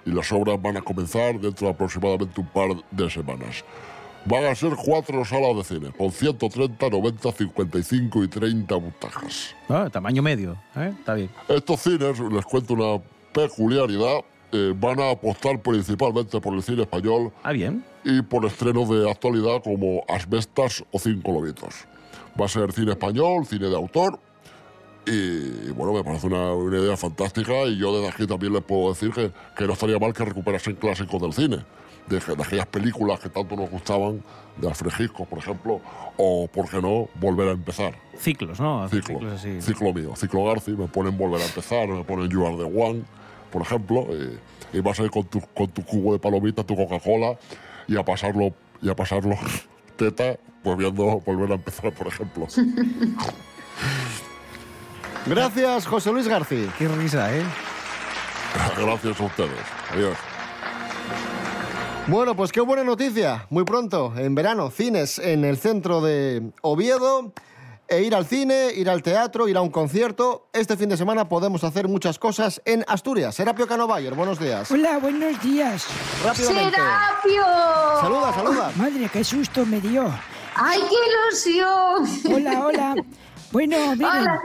y 0.05 0.11
las 0.11 0.31
obras 0.33 0.61
van 0.61 0.77
a 0.77 0.83
comenzar 0.83 1.38
dentro 1.38 1.66
de 1.69 1.73
aproximadamente 1.73 2.40
un 2.40 2.49
par 2.49 2.71
de 2.90 3.11
semanas. 3.11 3.64
Van 4.25 4.45
a 4.45 4.55
ser 4.57 4.75
cuatro 4.75 5.25
salas 5.25 5.57
de 5.57 5.62
cine, 5.62 5.92
con 5.97 6.11
130, 6.11 6.90
90, 6.90 7.33
55 7.33 8.25
y 8.25 8.29
30 8.29 8.75
butacas. 8.75 9.55
Ah, 9.69 9.88
tamaño 9.90 10.21
medio, 10.21 10.57
¿eh? 10.75 10.92
Está 10.99 11.14
bien. 11.14 11.31
Estos 11.49 11.81
cines, 11.81 12.19
les 12.19 12.45
cuento 12.45 12.75
una 12.75 13.01
peculiaridad, 13.33 14.23
eh, 14.53 14.75
van 14.77 15.01
a 15.01 15.11
apostar 15.11 15.61
principalmente 15.61 16.41
por 16.41 16.55
el 16.55 16.63
cine 16.63 16.83
español. 16.83 17.33
Ah, 17.43 17.53
bien. 17.53 17.85
Y 18.05 18.23
por 18.23 18.45
estrenos 18.45 18.89
de 18.89 19.11
actualidad 19.11 19.63
como 19.63 20.05
Asbestas 20.09 20.85
o 20.93 20.99
Cinco 20.99 21.33
Lobitos. 21.33 21.87
Va 22.41 22.47
a 22.47 22.49
ser 22.49 22.73
cine 22.73 22.93
español, 22.93 23.47
cine 23.47 23.69
de 23.69 23.77
autor. 23.77 24.19
Y 25.07 25.71
bueno, 25.71 25.93
me 25.93 26.03
parece 26.03 26.27
una, 26.27 26.53
una 26.53 26.79
idea 26.79 26.97
fantástica. 26.97 27.65
Y 27.65 27.79
yo 27.79 27.95
desde 27.97 28.09
aquí 28.09 28.27
también 28.27 28.53
les 28.53 28.63
puedo 28.63 28.89
decir 28.91 29.11
que, 29.13 29.31
que 29.57 29.67
no 29.67 29.73
estaría 29.73 29.99
mal 29.99 30.13
que 30.13 30.25
recuperasen 30.25 30.75
clásicos 30.77 31.21
del 31.21 31.33
cine. 31.33 31.65
De, 32.09 32.21
de 32.21 32.43
aquellas 32.43 32.67
películas 32.67 33.19
que 33.19 33.29
tanto 33.29 33.57
nos 33.57 33.69
gustaban, 33.69 34.23
de 34.57 34.69
Alfred 34.69 34.93
Hitchcock, 34.97 35.27
por 35.29 35.39
ejemplo. 35.41 35.81
O, 36.17 36.47
¿por 36.47 36.69
qué 36.69 36.81
no?, 36.81 37.09
volver 37.21 37.49
a 37.49 37.53
empezar. 37.53 37.97
Ciclos, 38.17 38.61
¿no? 38.61 38.89
Ciclo, 38.89 39.19
ciclos 39.19 39.33
así. 39.33 39.61
ciclo 39.61 39.93
mío, 39.93 40.15
ciclo 40.15 40.45
Garci, 40.45 40.71
me 40.71 40.87
ponen 40.87 41.19
volver 41.19 41.43
a 41.43 41.45
empezar, 41.45 41.89
me 41.89 42.05
ponen 42.05 42.29
You 42.31 42.47
Are 42.47 42.57
the 42.57 42.63
One, 42.63 43.03
por 43.51 43.63
ejemplo, 43.63 44.07
y, 44.11 44.39
y 44.77 44.81
vas 44.81 44.99
a 45.01 45.05
ir 45.05 45.11
con 45.11 45.25
tu, 45.25 45.41
con 45.55 45.69
tu 45.69 45.85
cubo 45.85 46.13
de 46.13 46.19
palomitas, 46.19 46.67
tu 46.67 46.77
Coca-Cola, 46.77 47.39
y 47.89 47.97
a 47.97 48.05
pasarlo, 48.05 48.53
y 48.83 48.91
a 48.91 48.97
pasarlo 48.97 49.37
teta, 49.97 50.37
pues 50.63 50.77
viendo 50.77 51.21
volver 51.21 51.53
a 51.53 51.55
empezar, 51.55 51.93
por 51.93 52.07
ejemplo. 52.09 52.47
Gracias, 55.27 55.87
José 55.87 56.13
Luis 56.13 56.29
García. 56.29 56.73
Qué 56.79 56.87
risa, 56.87 57.35
¿eh? 57.37 57.43
Gracias 58.79 59.21
a 59.21 59.25
ustedes. 59.25 59.61
Adiós. 59.93 60.17
Bueno, 62.07 62.37
pues 62.37 62.53
qué 62.53 62.61
buena 62.61 62.85
noticia. 62.85 63.47
Muy 63.51 63.65
pronto, 63.65 64.15
en 64.17 64.37
verano, 64.37 64.71
cines 64.71 65.19
en 65.19 65.45
el 65.45 65.57
centro 65.57 66.01
de 66.01 66.53
Oviedo. 66.63 67.33
E 67.88 68.03
ir 68.03 68.16
al 68.16 68.27
cine, 68.27 68.72
ir 68.75 68.90
al 68.90 69.01
teatro, 69.01 69.46
ir 69.46 69.57
a 69.57 69.61
un 69.61 69.70
concierto. 69.70 70.49
Este 70.53 70.77
fin 70.77 70.88
de 70.88 70.96
semana 70.96 71.29
podemos 71.29 71.62
hacer 71.62 71.87
muchas 71.87 72.18
cosas 72.18 72.61
en 72.64 72.85
Asturias. 72.88 73.37
Serapio 73.37 73.68
Cano 73.68 73.87
Bayer, 73.87 74.12
buenos 74.14 74.40
días. 74.40 74.68
Hola, 74.72 74.99
buenos 74.99 75.40
días. 75.40 75.87
Rápidamente. 76.25 76.75
¡Serapio! 76.75 77.44
Saluda, 78.01 78.35
saluda. 78.35 78.72
Madre, 78.75 79.09
qué 79.12 79.22
susto 79.22 79.64
me 79.64 79.81
dio. 79.81 80.12
¡Ay, 80.57 80.81
qué 80.88 80.96
ilusión! 81.31 82.35
Hola, 82.35 82.66
hola. 82.66 82.94
Bueno, 83.53 83.77
miren, 83.95 84.23
Hola, 84.23 84.41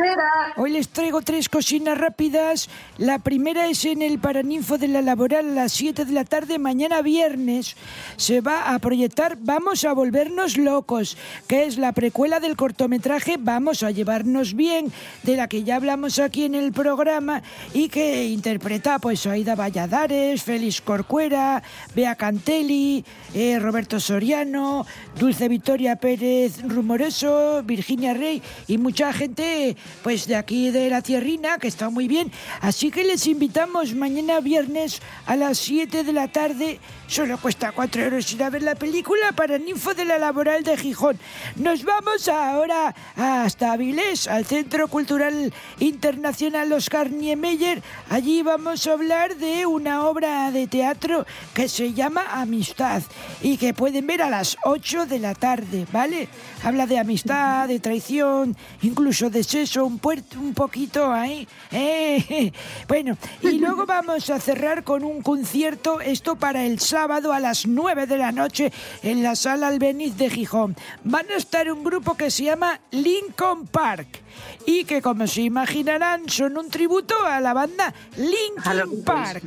hoy 0.58 0.72
les 0.72 0.90
traigo 0.90 1.22
tres 1.22 1.50
cocinas 1.50 1.98
rápidas. 1.98 2.70
La 2.98 3.18
primera 3.18 3.68
es 3.68 3.84
en 3.86 4.04
el 4.04 4.20
Paraninfo 4.20 4.78
de 4.78 4.88
la 4.88 5.02
Laboral 5.02 5.50
a 5.50 5.64
las 5.64 5.72
7 5.74 6.06
de 6.06 6.12
la 6.14 6.24
tarde, 6.24 6.60
mañana 6.60 7.02
viernes. 7.02 7.76
Se 8.18 8.42
va 8.42 8.74
a 8.74 8.80
proyectar 8.80 9.38
Vamos 9.42 9.86
a 9.86 9.94
volvernos 9.94 10.58
locos, 10.58 11.18
que 11.48 11.66
es 11.66 11.78
la 11.78 11.94
precuela 11.94 12.40
del 12.40 12.56
cortometraje 12.56 13.38
Vamos 13.40 13.82
a 13.82 13.92
llevarnos 13.92 14.54
bien, 14.54 14.92
de 15.24 15.36
la 15.36 15.48
que 15.48 15.64
ya 15.64 15.78
hablamos 15.78 16.20
aquí 16.20 16.44
en 16.44 16.54
el 16.54 16.72
programa 16.72 17.42
y 17.74 17.90
que 17.90 18.26
interpreta 18.26 19.00
pues 19.00 19.26
Aida 19.26 19.56
Valladares, 19.56 20.44
Félix 20.44 20.80
Corcuera, 20.80 21.64
Bea 21.96 22.16
Cantelli, 22.16 23.04
eh, 23.34 23.58
Roberto 23.60 24.00
Soriano, 24.00 24.86
Dulce 25.18 25.48
Victoria 25.48 25.96
Pérez 25.96 26.62
Rumoroso, 26.62 27.64
Virginia 27.64 28.14
Rey 28.14 28.42
y 28.68 28.78
mucha 28.92 29.14
gente 29.14 29.78
pues 30.04 30.28
de 30.28 30.36
aquí 30.36 30.70
de 30.70 30.90
la 30.90 31.02
tierrina 31.02 31.58
que 31.60 31.70
está 31.70 31.90
muy 31.90 32.10
bien. 32.10 32.30
Así 32.60 32.92
que 32.92 33.06
les 33.06 33.26
invitamos 33.26 33.96
mañana 33.96 34.42
viernes 34.42 35.02
a 35.26 35.38
las 35.38 35.60
7 35.60 36.04
de 36.04 36.12
la 36.12 36.28
tarde. 36.28 36.78
Solo 37.08 37.38
cuesta 37.38 37.72
4 37.72 38.04
euros 38.04 38.34
ir 38.34 38.44
a 38.44 38.50
ver 38.50 38.64
la 38.64 38.76
película 38.76 39.32
para 39.32 39.58
Ninfo 39.58 39.94
de 39.94 40.04
la 40.04 40.18
Laboral 40.18 40.64
de 40.64 40.76
Gijón. 40.76 41.18
Nos 41.56 41.86
vamos 41.86 42.28
ahora 42.28 42.94
hasta 43.16 43.72
Avilés, 43.72 44.28
al 44.28 44.46
Centro 44.46 44.90
Cultural 44.90 45.54
Internacional 45.80 46.74
Oscar 46.74 47.12
Niemeyer. 47.12 47.82
Allí 48.10 48.42
vamos 48.42 48.88
a 48.88 48.92
hablar 48.92 49.38
de 49.38 49.66
una 49.66 50.06
obra 50.06 50.52
de 50.52 50.68
teatro 50.68 51.26
que 51.54 51.70
se 51.70 51.94
llama 51.94 52.26
Amistad 52.30 53.04
y 53.42 53.56
que 53.56 53.74
pueden 53.74 54.06
ver 54.06 54.22
a 54.22 54.30
las 54.30 54.58
8 54.66 55.06
de 55.06 55.20
la 55.20 55.34
tarde, 55.34 55.88
¿vale? 55.94 56.28
Habla 56.64 56.86
de 56.86 57.00
amistad, 57.00 57.68
de 57.68 57.80
traición, 57.80 58.56
incluso 58.82 59.30
de 59.30 59.44
sexo, 59.44 59.86
un, 59.86 59.98
puerto, 59.98 60.40
un 60.40 60.54
poquito 60.54 61.12
ahí. 61.12 61.48
¿eh? 61.72 62.52
Bueno, 62.88 63.18
y 63.42 63.54
luego 63.54 63.86
vamos 63.86 64.30
a 64.30 64.40
cerrar 64.40 64.84
con 64.84 65.04
un 65.04 65.22
concierto, 65.22 66.02
esto 66.02 66.36
para 66.36 66.64
el 66.66 66.80
sábado 66.80 67.34
a 67.34 67.40
las 67.40 67.66
9 67.66 68.06
de 68.06 68.18
la 68.18 68.32
noche 68.32 68.72
en 69.02 69.24
la 69.24 69.36
sala 69.36 69.68
Albeniz 69.70 70.18
de 70.18 70.30
Gijón. 70.30 70.76
Van 71.04 71.30
a 71.32 71.38
estar 71.38 71.72
un 71.72 71.84
grupo 71.84 72.16
que 72.16 72.30
se 72.30 72.44
llama 72.44 72.80
Lincoln 72.92 73.68
Park 73.68 74.22
y 74.66 74.84
que 74.86 75.02
como 75.02 75.28
se 75.28 75.42
imaginarán 75.42 76.30
son 76.30 76.58
un 76.58 76.70
tributo 76.70 77.16
a 77.26 77.40
la 77.40 77.54
banda 77.54 77.94
Linkin 78.18 79.04
Park. 79.04 79.44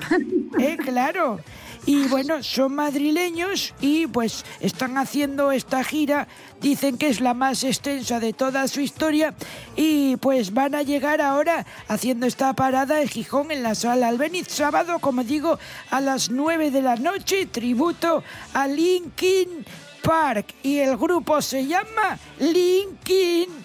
¿Eh? 0.58 0.76
Claro. 0.84 1.40
Y 1.86 2.08
bueno, 2.08 2.42
son 2.42 2.74
madrileños 2.74 3.74
y 3.80 4.06
pues 4.06 4.44
están 4.60 4.96
haciendo 4.96 5.52
esta 5.52 5.84
gira. 5.84 6.28
Dicen 6.60 6.96
que 6.96 7.08
es 7.08 7.20
la 7.20 7.34
más 7.34 7.62
extensa 7.62 8.20
de 8.20 8.32
toda 8.32 8.68
su 8.68 8.80
historia. 8.80 9.34
Y 9.76 10.16
pues 10.16 10.54
van 10.54 10.74
a 10.74 10.82
llegar 10.82 11.20
ahora 11.20 11.66
haciendo 11.88 12.26
esta 12.26 12.54
parada 12.54 13.02
en 13.02 13.08
Gijón 13.08 13.50
en 13.50 13.62
la 13.62 13.74
sala 13.74 14.08
Albeniz. 14.08 14.48
Sábado, 14.48 14.98
como 14.98 15.24
digo, 15.24 15.58
a 15.90 16.00
las 16.00 16.30
9 16.30 16.70
de 16.70 16.82
la 16.82 16.96
noche. 16.96 17.46
Tributo 17.46 18.22
a 18.54 18.66
Linkin 18.66 19.66
Park. 20.02 20.54
Y 20.62 20.78
el 20.78 20.96
grupo 20.96 21.42
se 21.42 21.66
llama 21.66 22.18
Linkin. 22.38 23.64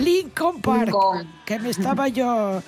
Lincoln 0.00 0.60
Park. 0.60 0.92
Que 1.46 1.60
me 1.60 1.70
estaba 1.70 2.08
yo 2.08 2.60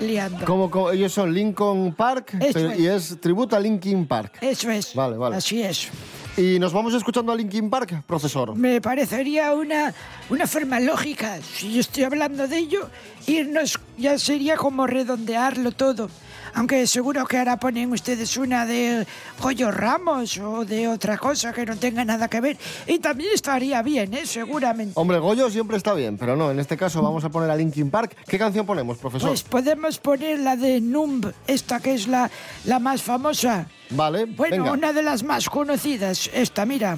liando. 0.00 0.44
Como, 0.44 0.70
como- 0.70 0.90
ellos 0.90 1.12
son 1.12 1.32
Lincoln 1.32 1.94
Park 1.94 2.34
Eso 2.40 2.52
pero- 2.54 2.70
es. 2.72 2.78
y 2.80 2.86
es 2.86 3.20
tributo 3.20 3.56
a 3.56 3.60
Linkin 3.60 4.06
Park. 4.06 4.38
Eso 4.40 4.70
es. 4.70 4.94
Vale, 4.94 5.16
vale. 5.16 5.36
Así 5.36 5.62
es. 5.62 5.88
¿Y 6.36 6.58
nos 6.58 6.72
vamos 6.72 6.94
escuchando 6.94 7.30
a 7.30 7.36
Linkin 7.36 7.68
Park, 7.68 8.02
profesor? 8.06 8.56
Me 8.56 8.80
parecería 8.80 9.52
una, 9.54 9.92
una 10.30 10.46
forma 10.46 10.80
lógica, 10.80 11.38
si 11.42 11.74
yo 11.74 11.80
estoy 11.80 12.04
hablando 12.04 12.48
de 12.48 12.56
ello, 12.56 12.88
irnos 13.26 13.78
ya 13.98 14.18
sería 14.18 14.56
como 14.56 14.86
redondearlo 14.86 15.72
todo. 15.72 16.08
Aunque 16.54 16.86
seguro 16.86 17.24
que 17.26 17.38
ahora 17.38 17.56
ponen 17.58 17.92
ustedes 17.92 18.36
una 18.36 18.66
de 18.66 19.06
Goyo 19.40 19.70
Ramos 19.70 20.36
o 20.38 20.64
de 20.64 20.88
otra 20.88 21.16
cosa 21.18 21.52
que 21.52 21.64
no 21.64 21.76
tenga 21.76 22.04
nada 22.04 22.28
que 22.28 22.40
ver. 22.40 22.58
Y 22.86 22.98
también 22.98 23.30
estaría 23.34 23.80
bien, 23.82 24.12
¿eh? 24.14 24.26
Seguramente. 24.26 24.92
Hombre, 24.96 25.18
Goyo 25.18 25.50
siempre 25.50 25.76
está 25.76 25.94
bien, 25.94 26.18
pero 26.18 26.36
no, 26.36 26.50
en 26.50 26.58
este 26.60 26.76
caso 26.76 27.00
vamos 27.02 27.24
a 27.24 27.30
poner 27.30 27.50
a 27.50 27.56
Linkin 27.56 27.90
Park. 27.90 28.16
¿Qué 28.26 28.38
canción 28.38 28.66
ponemos, 28.66 28.98
profesor? 28.98 29.28
Pues 29.30 29.42
podemos 29.42 29.98
poner 29.98 30.38
la 30.40 30.56
de 30.56 30.80
Numb, 30.80 31.32
esta 31.46 31.80
que 31.80 31.94
es 31.94 32.06
la, 32.06 32.30
la 32.64 32.78
más 32.78 33.02
famosa. 33.02 33.66
Vale, 33.90 34.24
Bueno, 34.26 34.56
venga. 34.56 34.72
una 34.72 34.92
de 34.92 35.02
las 35.02 35.22
más 35.22 35.48
conocidas. 35.48 36.30
Esta, 36.32 36.64
mira. 36.66 36.96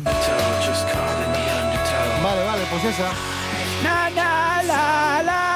Vale, 2.22 2.44
vale, 2.44 2.62
pues 2.70 2.84
esa. 2.84 3.10
Na 3.82 4.10
na 4.10 4.62
la 4.62 5.22
la 5.22 5.53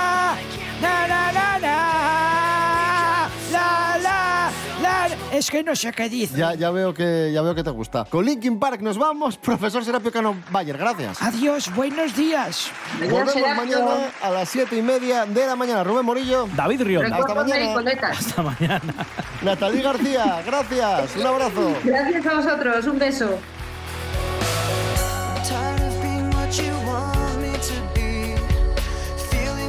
es 5.38 5.51
que 5.51 5.62
no 5.62 5.74
sé 5.77 5.92
qué 5.92 6.09
dice. 6.09 6.37
Ya, 6.37 6.55
ya, 6.55 6.70
veo 6.70 6.92
que, 6.92 7.31
ya 7.33 7.42
veo 7.42 7.55
que 7.55 7.62
te 7.62 7.70
gusta. 7.70 8.05
Con 8.05 8.24
Linkin 8.24 8.59
Park 8.59 8.81
nos 8.81 8.98
vamos, 8.98 9.37
profesor 9.37 9.85
Serapio 9.85 10.11
Cano 10.11 10.37
Bayer, 10.51 10.77
gracias. 10.77 11.22
Adiós, 11.22 11.72
buenos 11.74 12.14
días. 12.16 12.70
Volvemos 12.98 13.35
mañana 13.57 14.11
a 14.20 14.31
las 14.31 14.48
siete 14.48 14.77
y 14.77 14.83
media 14.83 15.24
de 15.27 15.46
la 15.46 15.57
mañana. 15.57 15.85
Rubén 15.85 16.05
Morillo. 16.05 16.48
David 16.55 16.83
Rionda. 16.83 17.16
Hasta 17.16 17.35
mañana. 17.35 18.11
Hasta 18.11 18.42
mañana. 18.42 19.07
Natalie 19.42 19.83
García, 19.83 20.42
gracias. 20.44 21.16
Un 21.16 21.27
abrazo. 21.27 21.74
Gracias 21.85 22.27
a 22.27 22.35
vosotros, 22.35 22.87
un 22.87 22.98
beso. 22.98 23.38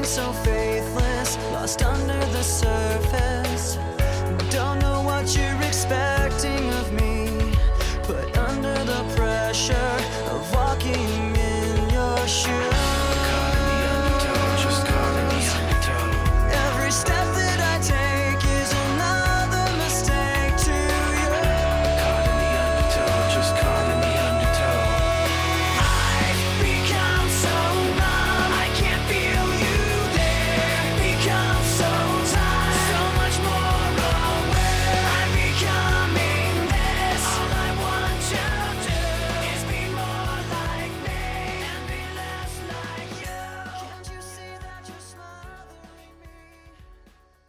So 0.10 0.34
faithless, 0.34 1.38
lost 1.54 1.84
under 1.84 2.20
the 2.34 2.42
surface. 2.42 3.39
expecting 5.92 6.79